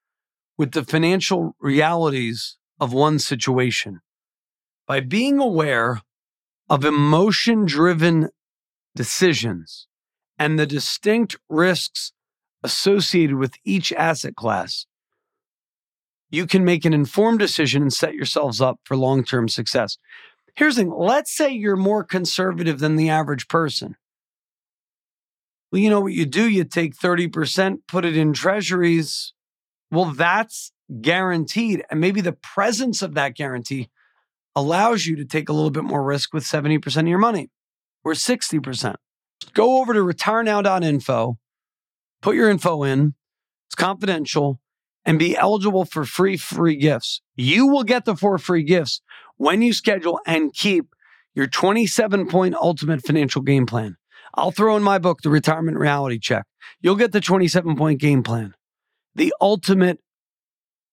[0.57, 3.99] with the financial realities of one situation.
[4.87, 6.01] By being aware
[6.69, 8.29] of emotion driven
[8.95, 9.87] decisions
[10.37, 12.11] and the distinct risks
[12.63, 14.85] associated with each asset class,
[16.29, 19.97] you can make an informed decision and set yourselves up for long term success.
[20.55, 23.95] Here's the thing let's say you're more conservative than the average person.
[25.75, 26.47] Well, you know what you do?
[26.47, 29.33] You take 30%, put it in treasuries.
[29.91, 31.83] Well, that's guaranteed.
[31.91, 33.89] And maybe the presence of that guarantee
[34.55, 37.49] allows you to take a little bit more risk with 70% of your money
[38.05, 38.95] or 60%.
[39.53, 41.37] Go over to retirenow.info,
[42.21, 43.13] put your info in,
[43.67, 44.61] it's confidential,
[45.03, 47.19] and be eligible for free free gifts.
[47.35, 49.01] You will get the four free gifts
[49.35, 50.95] when you schedule and keep
[51.33, 53.97] your 27 point ultimate financial game plan.
[54.35, 56.45] I'll throw in my book, The Retirement Reality Check.
[56.81, 58.53] You'll get the 27 point game plan,
[59.15, 59.99] the ultimate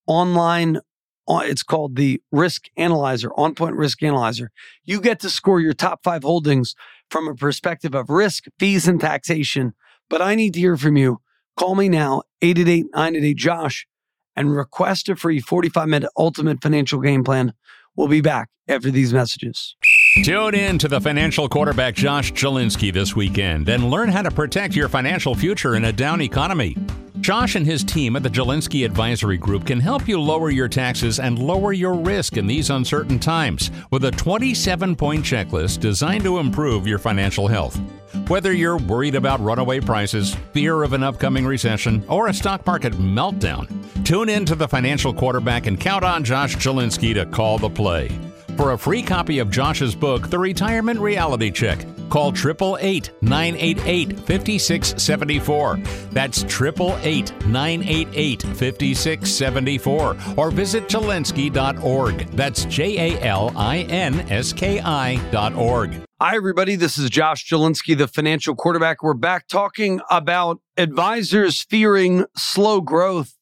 [0.06, 0.80] online
[1.28, 4.50] uh, it's called the risk analyzer, on point risk analyzer.
[4.84, 6.74] You get to score your top five holdings
[7.10, 9.74] from a perspective of risk, fees, and taxation.
[10.10, 11.20] But I need to hear from you.
[11.56, 13.86] Call me now, 888 988 Josh,
[14.34, 17.54] and request a free 45 minute ultimate financial game plan.
[17.94, 19.76] We'll be back after these messages.
[20.20, 24.76] Tune in to the financial quarterback Josh Jalinski this weekend and learn how to protect
[24.76, 26.76] your financial future in a down economy.
[27.20, 31.18] Josh and his team at the Jalinski Advisory Group can help you lower your taxes
[31.18, 36.38] and lower your risk in these uncertain times with a 27 point checklist designed to
[36.38, 37.80] improve your financial health.
[38.28, 42.92] Whether you're worried about runaway prices, fear of an upcoming recession, or a stock market
[42.92, 43.66] meltdown,
[44.04, 48.10] tune in to the financial quarterback and count on Josh Jalinski to call the play.
[48.56, 55.76] For a free copy of Josh's book, The Retirement Reality Check, call 888 988 5674.
[56.12, 60.16] That's 888 988 5674.
[60.36, 62.18] Or visit Jalinski.org.
[62.32, 66.02] That's J A L I N S K I.org.
[66.20, 66.76] Hi, everybody.
[66.76, 69.02] This is Josh Jalinski, the financial quarterback.
[69.02, 73.38] We're back talking about advisors fearing slow growth.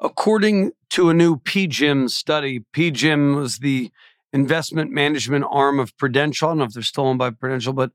[0.00, 3.90] According to a new PGIM study, PGIM was the
[4.32, 6.48] investment management arm of Prudential.
[6.48, 7.92] I don't know if they're still owned by Prudential, but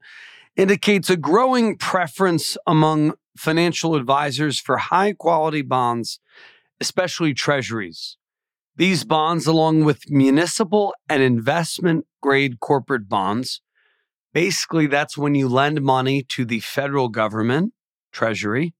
[0.55, 6.19] indicates a growing preference among financial advisors for high quality bonds,
[6.79, 8.17] especially treasuries.
[8.75, 13.61] These bonds, along with municipal and investment grade corporate bonds,
[14.33, 17.73] basically that's when you lend money to the federal government,
[18.11, 18.73] treasury,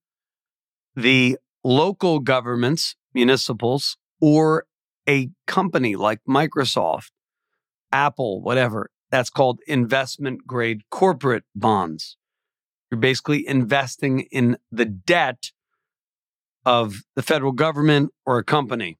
[0.95, 4.65] the local governments, municipals, or
[5.07, 7.11] a company like Microsoft
[7.93, 8.89] Apple, whatever.
[9.11, 12.17] That's called investment grade corporate bonds.
[12.91, 15.51] You're basically investing in the debt
[16.65, 18.97] of the federal government or a company.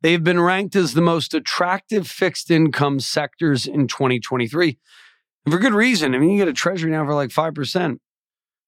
[0.00, 4.78] They've been ranked as the most attractive fixed income sectors in 2023.
[5.44, 6.14] And for good reason.
[6.14, 7.98] I mean, you get a treasury now for like 5%.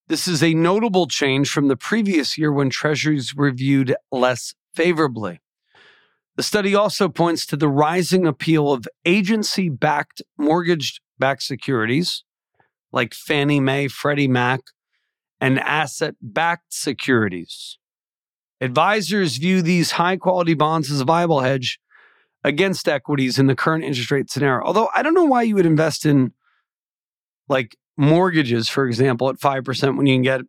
[0.06, 5.40] This is a notable change from the previous year when treasuries were viewed less favorably.
[6.36, 12.24] The study also points to the rising appeal of agency backed mortgage backed securities
[12.92, 14.60] like Fannie Mae, Freddie Mac,
[15.40, 17.78] and asset backed securities.
[18.60, 21.78] Advisors view these high quality bonds as a viable hedge
[22.44, 24.64] against equities in the current interest rate scenario.
[24.64, 26.32] Although I don't know why you would invest in
[27.48, 30.40] like mortgages, for example, at 5% when you can get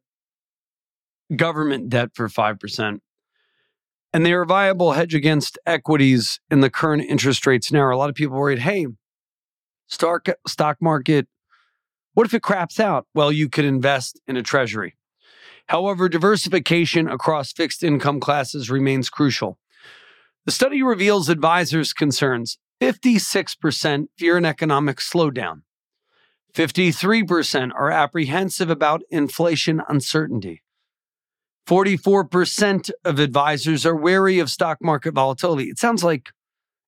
[1.35, 2.99] government debt for 5%.
[4.15, 7.97] And they're a viable hedge against equities in the current interest rate scenario.
[7.97, 8.87] A lot of people worried, hey,
[9.87, 11.27] stock, stock market,
[12.13, 13.07] what if it craps out?
[13.13, 14.95] Well, you could invest in a treasury.
[15.67, 19.59] However, diversification across fixed income classes remains crucial.
[20.45, 25.63] The study reveals advisors' concerns 56% fear an economic slowdown,
[26.53, 30.61] 53% are apprehensive about inflation uncertainty.
[31.67, 35.65] 44% of advisors are wary of stock market volatility.
[35.65, 36.31] It sounds like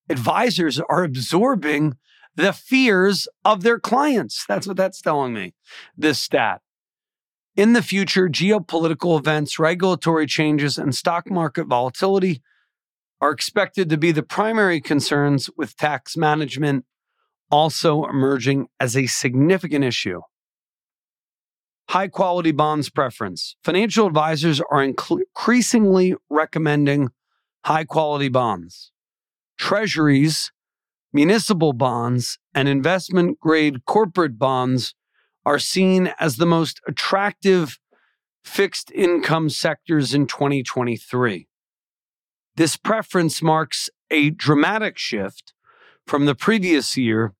[0.10, 1.98] advisors are absorbing
[2.36, 4.46] the fears of their clients.
[4.48, 5.54] That's what that's telling me,
[5.98, 6.62] this stat.
[7.56, 12.44] In the future, geopolitical events, regulatory changes, and stock market volatility
[13.20, 16.86] are expected to be the primary concerns, with tax management
[17.50, 20.22] also emerging as a significant issue.
[21.90, 23.56] High quality bonds preference.
[23.64, 27.10] Financial advisors are increasingly recommending
[27.64, 28.92] high quality bonds.
[29.58, 30.52] Treasuries,
[31.14, 34.96] municipal bonds, and investment grade corporate bonds
[35.46, 37.80] are seen as the most attractive
[38.44, 41.48] fixed income sectors in 2023.
[42.58, 45.54] This preference marks a dramatic shift
[46.06, 47.34] from the previous year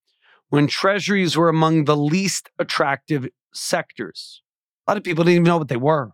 [0.50, 4.42] when treasuries were among the least attractive sectors.
[4.88, 6.12] A lot of people didn't even know what they were.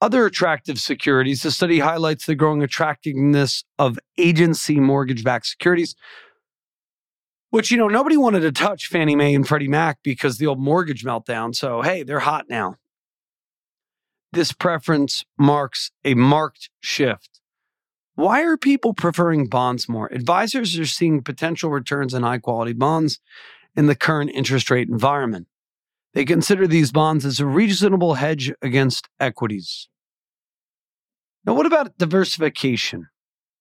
[0.00, 5.94] Other attractive securities, the study highlights the growing attractiveness of agency mortgage backed securities,
[7.50, 10.60] which, you know, nobody wanted to touch Fannie Mae and Freddie Mac because the old
[10.60, 11.54] mortgage meltdown.
[11.54, 12.76] So, hey, they're hot now.
[14.32, 17.40] This preference marks a marked shift.
[18.16, 20.12] Why are people preferring bonds more?
[20.12, 23.20] Advisors are seeing potential returns in high quality bonds
[23.76, 25.48] in the current interest rate environment.
[26.12, 29.88] They consider these bonds as a reasonable hedge against equities.
[31.44, 33.08] Now, what about diversification?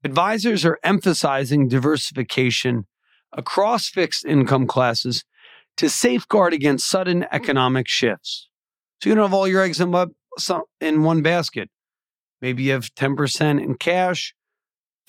[0.04, 2.86] Advisors are emphasizing diversification
[3.32, 5.24] across fixed income classes
[5.78, 8.50] to safeguard against sudden economic shifts.
[9.02, 11.70] So you don't have all your eggs in, one basket.
[12.42, 14.36] Maybe you have 10% in cash,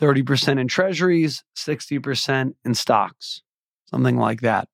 [0.00, 3.42] 30% in treasuries, 60% in stocks,
[3.90, 4.68] something like that.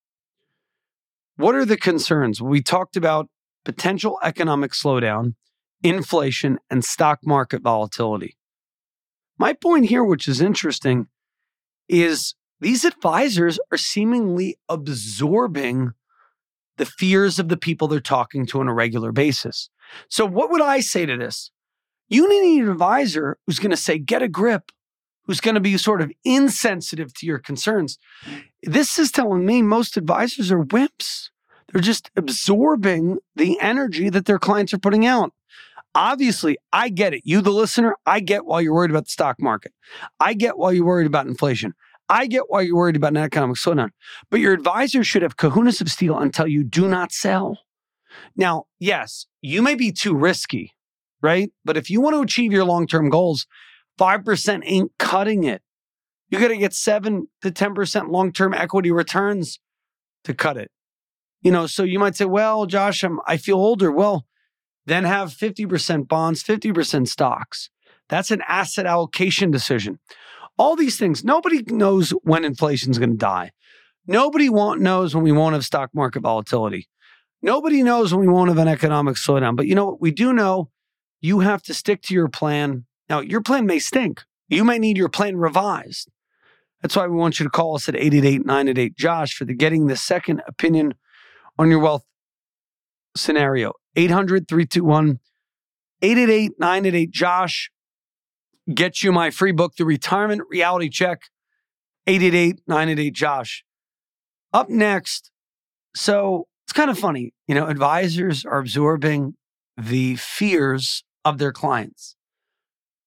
[1.40, 2.42] What are the concerns?
[2.42, 3.30] We talked about
[3.64, 5.36] potential economic slowdown,
[5.82, 8.36] inflation, and stock market volatility.
[9.38, 11.06] My point here, which is interesting,
[11.88, 15.92] is these advisors are seemingly absorbing
[16.76, 19.70] the fears of the people they're talking to on a regular basis.
[20.10, 21.50] So, what would I say to this?
[22.10, 24.72] You need an advisor who's going to say, get a grip,
[25.24, 27.98] who's going to be sort of insensitive to your concerns.
[28.62, 31.29] This is telling me most advisors are wimps.
[31.72, 35.32] They're just absorbing the energy that their clients are putting out.
[35.94, 37.22] Obviously, I get it.
[37.24, 39.72] You, the listener, I get why you're worried about the stock market.
[40.18, 41.74] I get why you're worried about inflation.
[42.08, 43.90] I get why you're worried about an economic slowdown.
[44.30, 47.58] But your advisor should have kahunas of steel and tell you do not sell.
[48.36, 50.72] Now, yes, you may be too risky,
[51.22, 51.52] right?
[51.64, 53.46] But if you want to achieve your long term goals,
[53.98, 55.62] 5% ain't cutting it.
[56.30, 59.60] You got to get 7 to 10% long term equity returns
[60.24, 60.70] to cut it.
[61.42, 63.90] You know, so you might say, well, Josh, I'm, I feel older.
[63.90, 64.26] Well,
[64.86, 67.70] then have 50% bonds, 50% stocks.
[68.08, 69.98] That's an asset allocation decision.
[70.58, 73.52] All these things, nobody knows when inflation is going to die.
[74.06, 76.88] Nobody knows when we won't have stock market volatility.
[77.42, 79.56] Nobody knows when we won't have an economic slowdown.
[79.56, 80.00] But you know what?
[80.00, 80.70] We do know
[81.20, 82.84] you have to stick to your plan.
[83.08, 84.24] Now, your plan may stink.
[84.48, 86.10] You may need your plan revised.
[86.82, 89.86] That's why we want you to call us at 888 988 Josh for the Getting
[89.86, 90.94] the Second Opinion
[91.60, 92.06] on your wealth
[93.14, 93.74] scenario.
[93.94, 95.18] 800 321
[96.00, 97.70] 888 988 Josh.
[98.72, 101.24] Get you my free book, The Retirement Reality Check.
[102.06, 103.64] 888 988 Josh.
[104.54, 105.30] Up next,
[105.94, 107.34] so it's kind of funny.
[107.46, 109.34] You know, advisors are absorbing
[109.76, 112.16] the fears of their clients.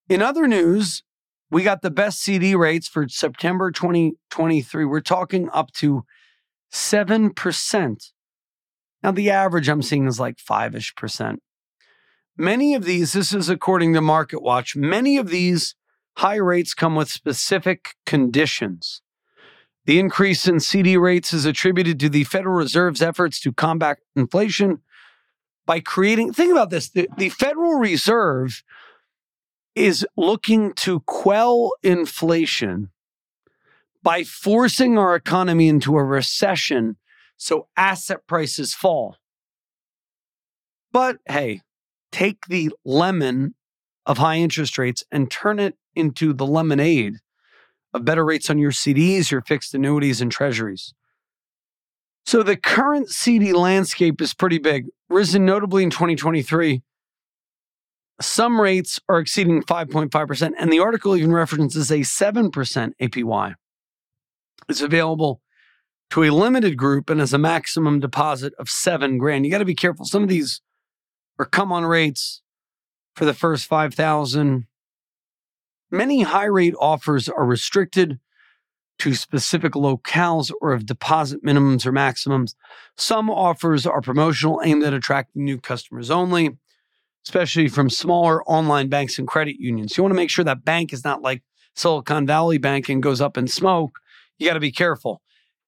[0.07, 1.01] In other news,
[1.49, 4.85] we got the best CD rates for September 2023.
[4.85, 6.03] We're talking up to
[6.71, 8.12] 7%
[9.03, 11.41] now, the average I'm seeing is like five ish percent.
[12.37, 15.75] Many of these, this is according to Market Watch, many of these
[16.17, 19.01] high rates come with specific conditions.
[19.85, 24.79] The increase in CD rates is attributed to the Federal Reserve's efforts to combat inflation
[25.65, 28.63] by creating, think about this the, the Federal Reserve
[29.75, 32.89] is looking to quell inflation
[34.01, 36.97] by forcing our economy into a recession
[37.43, 39.17] so asset prices fall.
[40.93, 41.61] But hey,
[42.11, 43.55] take the lemon
[44.05, 47.17] of high interest rates and turn it into the lemonade
[47.93, 50.93] of better rates on your CDs, your fixed annuities, and treasuries.
[52.25, 56.81] So the current CD landscape is pretty big, risen notably in 2023.
[58.21, 63.55] Some rates are exceeding 5.5%, and the article even references a 7% APY.
[64.69, 65.41] It's available
[66.13, 69.43] to a limited group and has a maximum deposit of seven grand.
[69.43, 70.05] You got to be careful.
[70.05, 70.61] Some of these
[71.39, 72.43] are come on rates
[73.15, 74.67] for the first 5,000.
[75.89, 78.19] Many high rate offers are restricted
[78.99, 82.55] to specific locales or of deposit minimums or maximums.
[82.95, 86.51] Some offers are promotional, aimed at attracting new customers only,
[87.25, 89.97] especially from smaller online banks and credit unions.
[89.97, 91.41] You want to make sure that bank is not like
[91.75, 93.97] Silicon Valley Bank and goes up in smoke.
[94.37, 95.22] You got to be careful.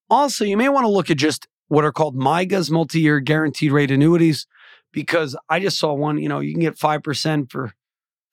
[0.09, 3.71] Also, you may want to look at just what are called MYGAs, multi year guaranteed
[3.71, 4.47] rate annuities
[4.91, 7.73] because I just saw one, you know, you can get 5% for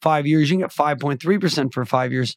[0.01, 2.37] five years, you can get 5.3% for five years.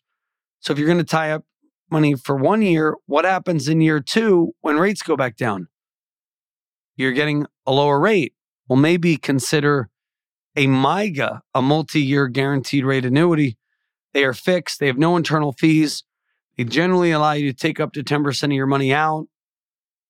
[0.60, 1.44] So if you're going to tie up
[1.92, 5.68] money for one year, what happens in year two when rates go back down?
[6.96, 8.34] You're getting a lower rate.
[8.68, 9.90] Well, maybe consider
[10.56, 13.58] a MYGA, a multi year guaranteed rate annuity.
[14.14, 16.04] They are fixed, they have no internal fees.
[16.58, 19.28] They generally allow you to take up to 10% of your money out.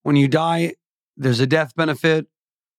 [0.03, 0.75] When you die,
[1.17, 2.27] there's a death benefit.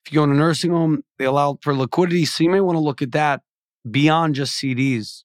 [0.05, 2.25] If you go in a nursing home, they allow for liquidity.
[2.25, 3.43] So you may want to look at that
[3.89, 5.25] beyond just CDs.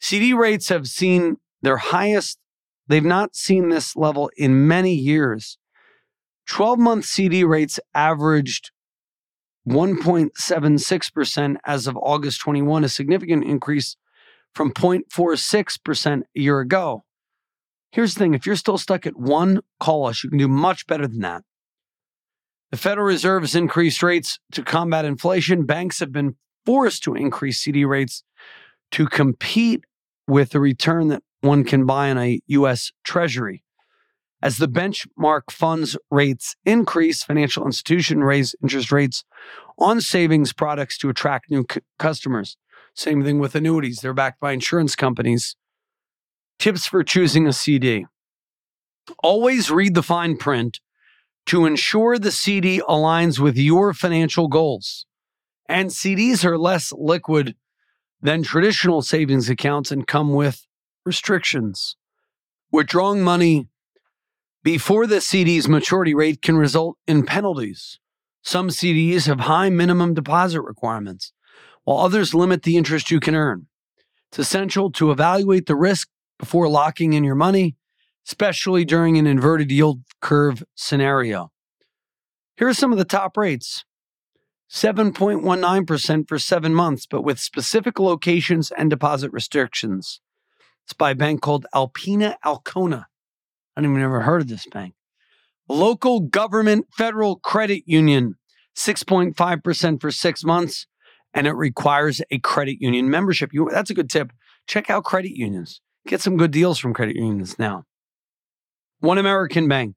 [0.00, 2.38] CD rates have seen their highest,
[2.86, 5.58] they've not seen this level in many years.
[6.46, 8.70] 12 month CD rates averaged
[9.68, 13.96] 1.76% as of August 21, a significant increase
[14.54, 17.04] from 0.46% a year ago.
[17.90, 20.22] Here's the thing if you're still stuck at one, call us.
[20.22, 21.42] You can do much better than that.
[22.70, 25.64] The Federal Reserve has increased rates to combat inflation.
[25.64, 26.36] Banks have been
[26.66, 28.24] forced to increase CD rates
[28.90, 29.84] to compete
[30.26, 32.92] with the return that one can buy in a U.S.
[33.04, 33.64] Treasury.
[34.42, 39.24] As the benchmark funds rates increase, financial institutions raise interest rates
[39.78, 42.56] on savings products to attract new c- customers.
[42.94, 44.00] Same thing with annuities.
[44.00, 45.56] They're backed by insurance companies.
[46.58, 48.06] Tips for choosing a CD.
[49.22, 50.80] Always read the fine print
[51.46, 55.06] to ensure the CD aligns with your financial goals.
[55.68, 57.54] And CDs are less liquid
[58.20, 60.66] than traditional savings accounts and come with
[61.06, 61.96] restrictions.
[62.72, 63.68] Withdrawing money
[64.64, 68.00] before the CD's maturity rate can result in penalties.
[68.42, 71.32] Some CDs have high minimum deposit requirements,
[71.84, 73.68] while others limit the interest you can earn.
[74.30, 76.08] It's essential to evaluate the risk
[76.38, 77.76] before locking in your money
[78.28, 81.50] especially during an inverted yield curve scenario.
[82.56, 83.84] Here are some of the top rates
[84.70, 90.20] 7.19% for seven months, but with specific locations and deposit restrictions.
[90.84, 93.06] It's by a bank called Alpena Alcona.
[93.74, 94.94] I don't even ever heard of this bank.
[95.66, 98.34] Local government federal credit union,
[98.76, 100.86] 6.5% for six months,
[101.32, 103.54] and it requires a credit union membership.
[103.54, 104.32] You, that's a good tip.
[104.66, 105.80] Check out credit unions.
[106.08, 107.84] Get some good deals from credit unions now.
[109.00, 109.94] One American Bank,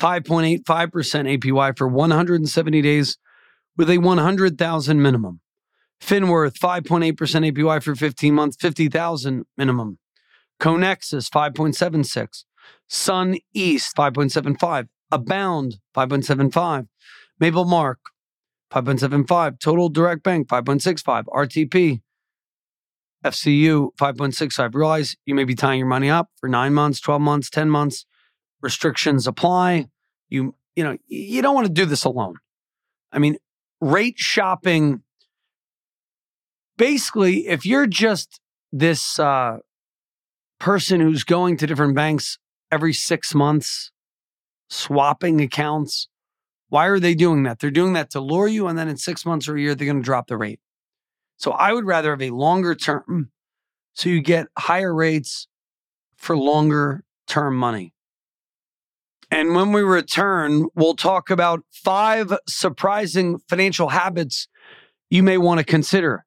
[0.00, 3.18] 5.85% APY for 170 days
[3.76, 5.40] with a 100,000 minimum.
[6.00, 7.14] Finworth, 5.8%
[7.52, 9.98] APY for 15 months, 50,000 minimum.
[10.58, 12.44] Connexus, 5.76.
[12.88, 14.88] Sun East, 5.75.
[15.10, 16.88] Abound, 5.75.
[17.38, 17.98] Maple Mark,
[18.72, 19.60] 5.75.
[19.60, 21.24] Total Direct Bank, 5.65.
[21.26, 22.00] RTP,
[23.24, 24.74] FCU, 5.65.
[24.74, 28.04] Realize you may be tying your money up for nine months, 12 months, 10 months
[28.62, 29.86] restrictions apply.
[30.28, 32.36] You you know, you don't want to do this alone.
[33.12, 33.36] I mean,
[33.80, 35.02] rate shopping
[36.78, 38.40] basically if you're just
[38.72, 39.58] this uh,
[40.58, 42.38] person who's going to different banks
[42.70, 43.90] every 6 months
[44.70, 46.08] swapping accounts,
[46.70, 47.58] why are they doing that?
[47.58, 49.86] They're doing that to lure you and then in 6 months or a year they're
[49.86, 50.60] going to drop the rate.
[51.42, 53.30] So I would rather have a longer term
[53.94, 55.48] so you get higher rates
[56.16, 57.94] for longer term money.
[59.28, 64.46] And when we return, we'll talk about five surprising financial habits
[65.10, 66.24] you may want to consider.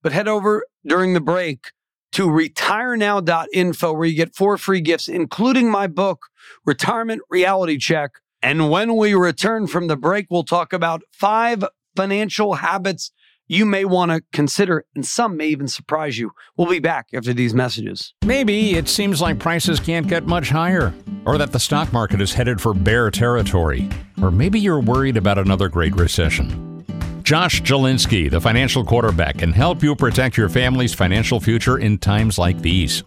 [0.00, 1.72] But head over during the break
[2.12, 6.26] to retirenow.info where you get four free gifts, including my book,
[6.64, 8.12] Retirement Reality Check.
[8.40, 11.64] And when we return from the break, we'll talk about five
[11.96, 13.10] financial habits
[13.52, 16.30] you may want to consider, and some may even surprise you.
[16.56, 18.14] We'll be back after these messages.
[18.24, 20.94] Maybe it seems like prices can't get much higher,
[21.26, 23.90] or that the stock market is headed for bear territory,
[24.22, 26.82] or maybe you're worried about another great recession.
[27.24, 32.38] Josh Jalinski, the financial quarterback, can help you protect your family's financial future in times
[32.38, 33.02] like these.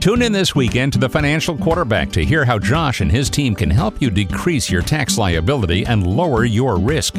[0.00, 3.54] Tune in this weekend to the Financial Quarterback to hear how Josh and his team
[3.54, 7.14] can help you decrease your tax liability and lower your risk.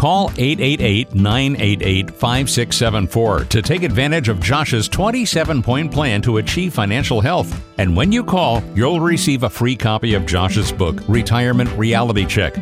[0.00, 7.20] Call 888 988 5674 to take advantage of Josh's 27 point plan to achieve financial
[7.20, 7.62] health.
[7.76, 12.54] And when you call, you'll receive a free copy of Josh's book, Retirement Reality Check.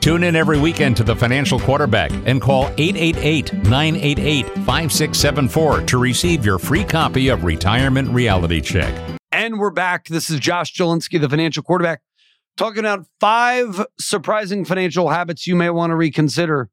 [0.00, 6.44] Tune in every weekend to the Financial Quarterback and call 888 988 5674 to receive
[6.44, 8.92] your free copy of Retirement Reality Check.
[9.30, 10.08] And we're back.
[10.08, 12.02] This is Josh Jalinski, the financial quarterback,
[12.56, 16.68] talking about five surprising financial habits you may want to reconsider.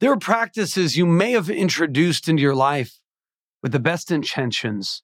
[0.00, 3.00] There are practices you may have introduced into your life
[3.62, 5.02] with the best intentions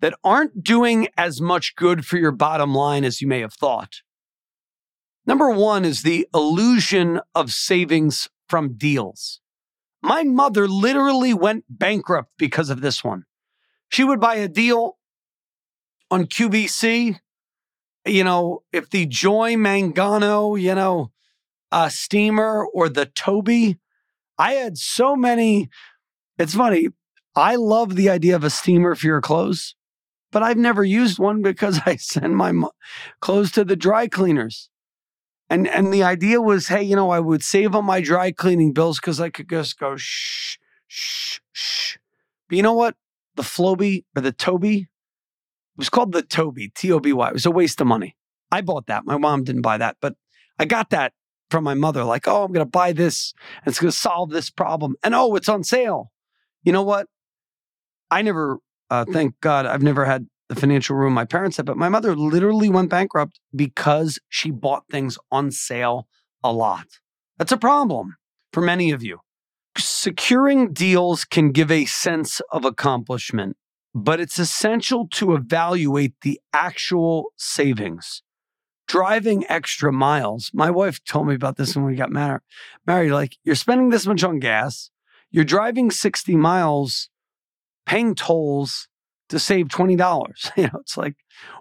[0.00, 4.00] that aren't doing as much good for your bottom line as you may have thought.
[5.24, 9.40] Number one is the illusion of savings from deals.
[10.02, 13.24] My mother literally went bankrupt because of this one.
[13.88, 14.98] She would buy a deal
[16.10, 17.20] on QVC.
[18.04, 21.12] You know, if the Joy Mangano, you know,
[21.72, 23.78] uh, steamer or the Toby,
[24.38, 25.68] I had so many.
[26.38, 26.88] It's funny.
[27.36, 29.74] I love the idea of a steamer for your clothes,
[30.30, 32.52] but I've never used one because I send my
[33.20, 34.70] clothes to the dry cleaners.
[35.50, 38.72] And and the idea was, hey, you know, I would save on my dry cleaning
[38.72, 40.56] bills because I could just go shh,
[40.86, 41.96] shh, shh.
[42.48, 42.96] But you know what?
[43.36, 44.88] The Floby or the Toby, it
[45.76, 47.28] was called the Toby, T O B Y.
[47.28, 48.16] It was a waste of money.
[48.50, 49.04] I bought that.
[49.04, 50.14] My mom didn't buy that, but
[50.58, 51.12] I got that
[51.50, 52.04] from my mother.
[52.04, 53.32] Like, oh, I'm going to buy this
[53.64, 54.96] and it's going to solve this problem.
[55.02, 56.10] And oh, it's on sale.
[56.62, 57.06] You know what?
[58.10, 58.58] I never,
[58.90, 62.14] uh, thank God, I've never had the financial ruin my parents had, but my mother
[62.14, 66.06] literally went bankrupt because she bought things on sale
[66.42, 66.86] a lot.
[67.38, 68.16] That's a problem
[68.52, 69.20] for many of you.
[69.76, 73.56] Securing deals can give a sense of accomplishment,
[73.94, 78.22] but it's essential to evaluate the actual savings.
[78.86, 80.50] Driving extra miles.
[80.52, 82.42] My wife told me about this when we got married.
[82.86, 84.90] Married, like you're spending this much on gas,
[85.30, 87.08] you're driving 60 miles,
[87.86, 88.88] paying tolls,
[89.28, 90.50] to save $20.
[90.56, 91.16] You know, it's like,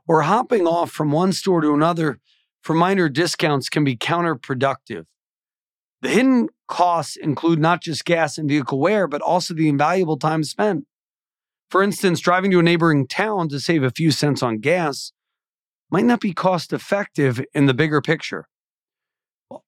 [0.08, 2.20] or hopping off from one store to another
[2.62, 5.06] for minor discounts can be counterproductive.
[6.02, 10.44] The hidden costs include not just gas and vehicle wear, but also the invaluable time
[10.44, 10.86] spent.
[11.70, 15.12] For instance, driving to a neighboring town to save a few cents on gas
[15.94, 18.50] might not be cost effective in the bigger picture.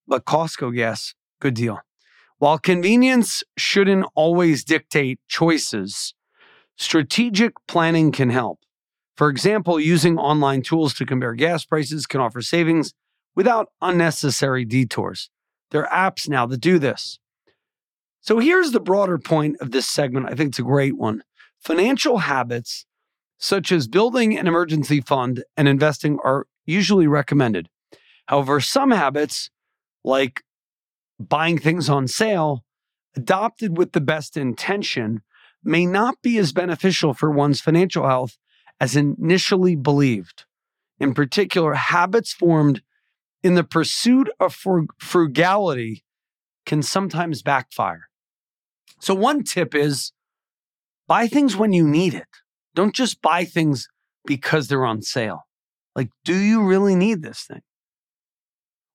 [0.07, 1.79] But Costco gas, good deal.
[2.39, 6.13] While convenience shouldn't always dictate choices,
[6.77, 8.59] Strategic planning can help.
[9.15, 12.93] For example, using online tools to compare gas prices can offer savings
[13.33, 15.29] without unnecessary detours.
[15.71, 17.17] There are apps now that do this.
[18.19, 20.25] So here's the broader point of this segment.
[20.25, 21.23] I think it's a great one.
[21.61, 22.85] Financial habits,
[23.37, 27.69] such as building an emergency fund and investing, are usually recommended.
[28.27, 29.49] However, some habits,
[30.03, 30.43] like
[31.19, 32.63] buying things on sale,
[33.15, 35.21] adopted with the best intention,
[35.63, 38.37] may not be as beneficial for one's financial health
[38.79, 40.45] as initially believed.
[40.99, 42.81] In particular, habits formed
[43.43, 44.55] in the pursuit of
[44.99, 46.03] frugality
[46.65, 48.09] can sometimes backfire.
[48.99, 50.13] So, one tip is
[51.07, 52.27] buy things when you need it.
[52.75, 53.87] Don't just buy things
[54.25, 55.47] because they're on sale.
[55.95, 57.61] Like, do you really need this thing?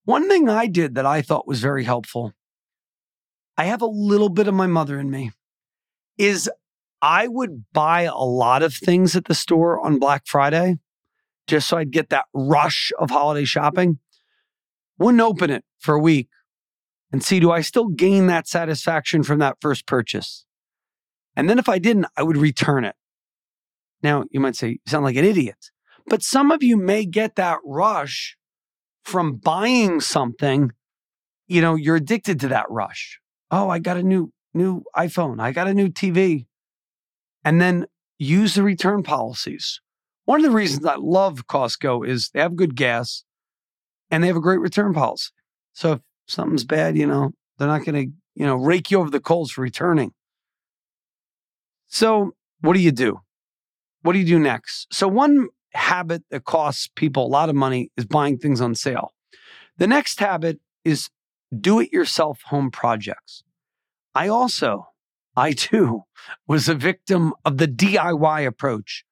[0.05, 2.33] One thing I did that I thought was very helpful
[3.61, 5.33] I have a little bit of my mother in me
[6.17, 6.49] is
[7.03, 10.79] I would buy a lot of things at the store on Black Friday
[11.47, 13.99] just so I'd get that rush of holiday shopping.
[14.99, 16.29] Wouldn't open it for a week
[17.13, 20.47] and see, do I still gain that satisfaction from that first purchase?
[21.37, 22.95] And then if I didn't, I would return it.
[24.03, 25.71] Now, you might say, you sound like an idiot,
[26.07, 28.37] but some of you may get that rush
[29.05, 30.73] from buying something.
[31.47, 33.21] You know, you're addicted to that rush.
[33.51, 35.41] Oh, I got a new new iPhone.
[35.41, 36.47] I got a new TV
[37.45, 37.87] and then
[38.19, 39.81] use the return policies.
[40.25, 43.25] One of the reasons I love Costco is they have good gas
[44.11, 45.31] and they have a great return policy.
[45.73, 49.11] So if something's bad, you know, they're not going to, you know, rake you over
[49.11, 50.13] the coals for returning.
[51.89, 53.21] So what do you do?
[54.03, 54.93] What do you do next?
[54.93, 59.13] So, one habit that costs people a lot of money is buying things on sale.
[59.79, 61.11] The next habit is
[61.59, 63.43] do it yourself home projects.
[64.15, 64.89] I also,
[65.37, 66.05] I too,
[66.47, 69.05] was a victim of the DIY approach,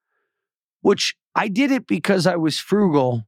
[0.80, 3.24] which I did it because I was frugal,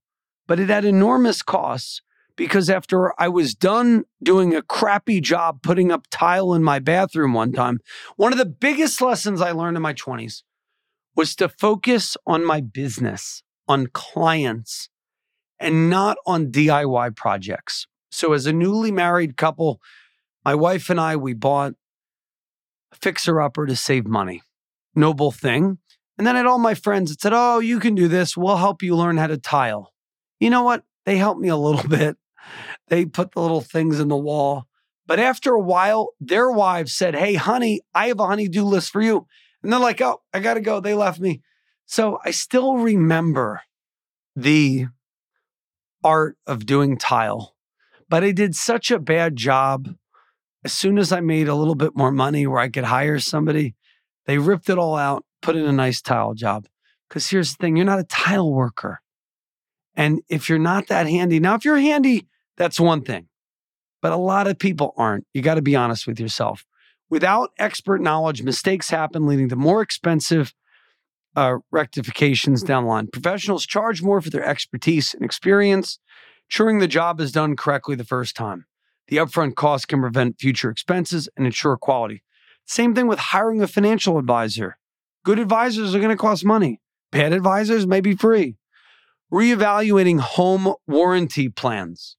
[0.46, 2.02] but it had enormous costs
[2.36, 7.34] because after I was done doing a crappy job putting up tile in my bathroom
[7.34, 7.80] one time,
[8.16, 10.42] one of the biggest lessons I learned in my 20s
[11.20, 14.88] was to focus on my business, on clients,
[15.58, 17.86] and not on DIY projects.
[18.10, 19.82] So, as a newly married couple,
[20.46, 21.74] my wife and I, we bought
[22.90, 24.40] a fixer upper to save money.
[24.94, 25.76] Noble thing.
[26.16, 28.34] And then I had all my friends that said, Oh, you can do this.
[28.34, 29.92] We'll help you learn how to tile.
[30.38, 30.84] You know what?
[31.04, 32.16] They helped me a little bit.
[32.88, 34.68] They put the little things in the wall.
[35.06, 39.02] But after a while, their wives said, Hey, honey, I have a honey-do list for
[39.02, 39.26] you.
[39.62, 40.80] And they're like, Oh, I got to go.
[40.80, 41.42] They left me.
[41.86, 43.62] So I still remember
[44.36, 44.86] the
[46.04, 47.56] art of doing tile,
[48.08, 49.94] but I did such a bad job.
[50.64, 53.74] As soon as I made a little bit more money where I could hire somebody,
[54.26, 56.68] they ripped it all out, put in a nice tile job.
[57.08, 59.00] Because here's the thing you're not a tile worker.
[59.96, 63.26] And if you're not that handy, now, if you're handy, that's one thing.
[64.00, 65.26] But a lot of people aren't.
[65.34, 66.64] You got to be honest with yourself.
[67.10, 70.54] Without expert knowledge, mistakes happen, leading to more expensive
[71.36, 73.08] uh, rectifications down the line.
[73.08, 75.98] Professionals charge more for their expertise and experience,
[76.48, 78.64] ensuring the job is done correctly the first time.
[79.08, 82.22] The upfront cost can prevent future expenses and ensure quality.
[82.64, 84.78] Same thing with hiring a financial advisor.
[85.24, 86.80] Good advisors are going to cost money.
[87.10, 88.56] Bad advisors may be free.
[89.32, 92.16] Reevaluating home warranty plans.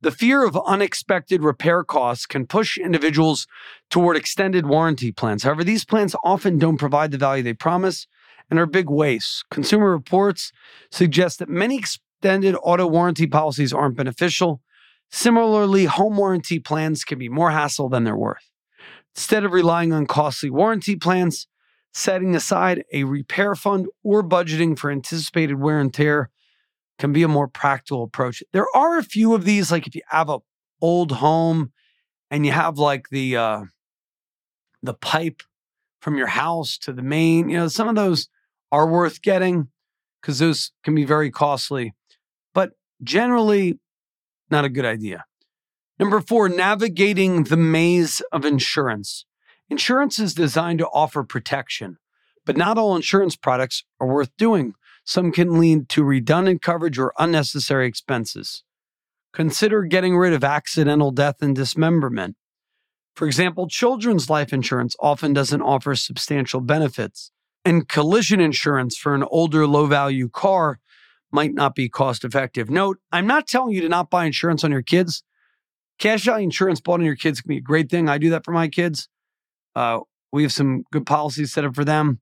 [0.00, 3.48] The fear of unexpected repair costs can push individuals
[3.90, 5.42] toward extended warranty plans.
[5.42, 8.06] However, these plans often don't provide the value they promise
[8.48, 9.42] and are big wastes.
[9.50, 10.52] Consumer reports
[10.92, 14.62] suggest that many extended auto warranty policies aren't beneficial.
[15.10, 18.52] Similarly, home warranty plans can be more hassle than they're worth.
[19.16, 21.48] Instead of relying on costly warranty plans,
[21.92, 26.30] setting aside a repair fund or budgeting for anticipated wear and tear
[26.98, 28.42] can be a more practical approach.
[28.52, 30.38] There are a few of these, like if you have a
[30.80, 31.72] old home
[32.30, 33.62] and you have like the uh,
[34.82, 35.42] the pipe
[36.00, 38.28] from your house to the main, you know, some of those
[38.70, 39.68] are worth getting
[40.20, 41.94] because those can be very costly,
[42.54, 42.72] but
[43.02, 43.78] generally
[44.50, 45.24] not a good idea.
[45.98, 49.24] Number four, navigating the maze of insurance.
[49.68, 51.98] Insurance is designed to offer protection,
[52.46, 54.74] but not all insurance products are worth doing.
[55.08, 58.62] Some can lead to redundant coverage or unnecessary expenses.
[59.32, 62.36] Consider getting rid of accidental death and dismemberment.
[63.16, 67.30] For example, children's life insurance often doesn't offer substantial benefits,
[67.64, 70.78] and collision insurance for an older, low value car
[71.32, 72.68] might not be cost effective.
[72.68, 75.22] Note, I'm not telling you to not buy insurance on your kids.
[75.98, 78.10] Cash value insurance bought on your kids can be a great thing.
[78.10, 79.08] I do that for my kids.
[79.74, 80.00] Uh,
[80.34, 82.20] we have some good policies set up for them.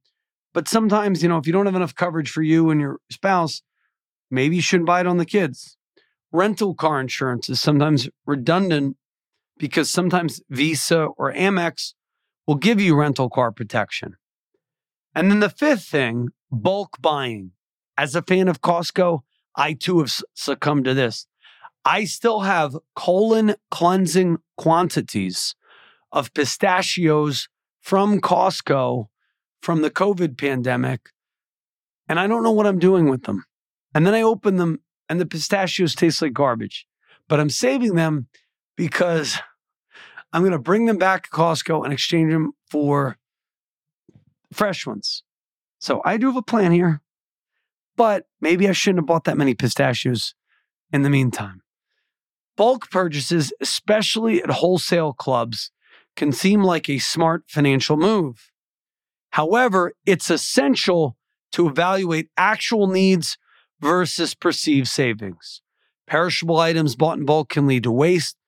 [0.56, 3.60] But sometimes, you know, if you don't have enough coverage for you and your spouse,
[4.30, 5.76] maybe you shouldn't buy it on the kids.
[6.32, 8.96] Rental car insurance is sometimes redundant
[9.58, 11.92] because sometimes Visa or Amex
[12.46, 14.14] will give you rental car protection.
[15.14, 17.50] And then the fifth thing, bulk buying.
[17.98, 19.20] As a fan of Costco,
[19.56, 21.26] I too have succumbed to this.
[21.84, 25.54] I still have colon cleansing quantities
[26.12, 27.46] of pistachios
[27.82, 29.08] from Costco
[29.66, 31.10] from the COVID pandemic,
[32.08, 33.46] and I don't know what I'm doing with them.
[33.92, 36.86] And then I open them, and the pistachios taste like garbage.
[37.28, 38.28] But I'm saving them
[38.76, 39.40] because
[40.32, 43.18] I'm going to bring them back to Costco and exchange them for
[44.52, 45.24] fresh ones.
[45.80, 47.00] So I do have a plan here,
[47.96, 50.36] but maybe I shouldn't have bought that many pistachios
[50.92, 51.60] in the meantime.
[52.56, 55.72] Bulk purchases, especially at wholesale clubs,
[56.14, 58.52] can seem like a smart financial move.
[59.36, 61.18] However, it's essential
[61.52, 63.36] to evaluate actual needs
[63.82, 65.60] versus perceived savings.
[66.06, 68.38] Perishable items bought in bulk can lead to waste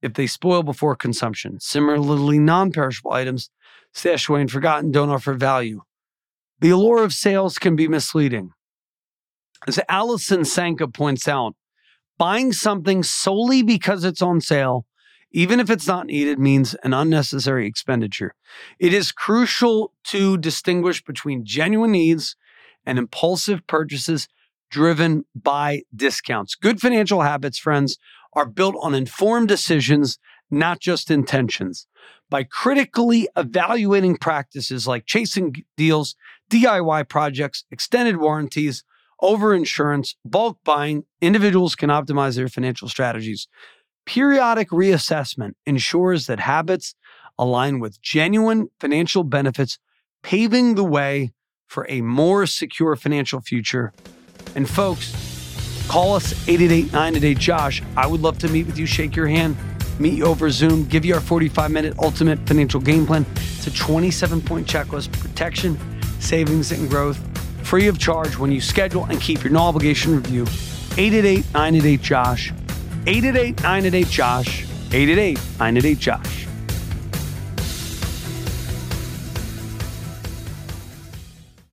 [0.00, 1.60] if they spoil before consumption.
[1.60, 3.50] Similarly, non perishable items
[3.92, 5.82] stashed away and forgotten don't offer value.
[6.60, 8.52] The allure of sales can be misleading.
[9.66, 11.56] As Allison Sanka points out,
[12.16, 14.86] buying something solely because it's on sale
[15.30, 18.34] even if it's not needed, means an unnecessary expenditure.
[18.78, 22.36] It is crucial to distinguish between genuine needs
[22.86, 24.28] and impulsive purchases
[24.70, 26.54] driven by discounts.
[26.54, 27.98] Good financial habits, friends,
[28.32, 30.18] are built on informed decisions,
[30.50, 31.86] not just intentions.
[32.30, 36.14] By critically evaluating practices like chasing deals,
[36.50, 38.84] DIY projects, extended warranties,
[39.20, 43.48] over insurance, bulk buying, individuals can optimize their financial strategies.
[44.08, 46.94] Periodic reassessment ensures that habits
[47.38, 49.78] align with genuine financial benefits,
[50.22, 51.34] paving the way
[51.66, 53.92] for a more secure financial future.
[54.54, 55.12] And folks,
[55.88, 57.82] call us 888 Josh.
[57.98, 59.58] I would love to meet with you, shake your hand,
[59.98, 63.26] meet you over Zoom, give you our 45 minute ultimate financial game plan.
[63.36, 65.78] It's a 27 point checklist protection,
[66.18, 67.18] savings, and growth
[67.62, 70.44] free of charge when you schedule and keep your no obligation review.
[70.96, 72.54] 888 988 Josh.
[73.06, 74.62] 888 988 Josh.
[74.92, 76.47] 888 988 Josh.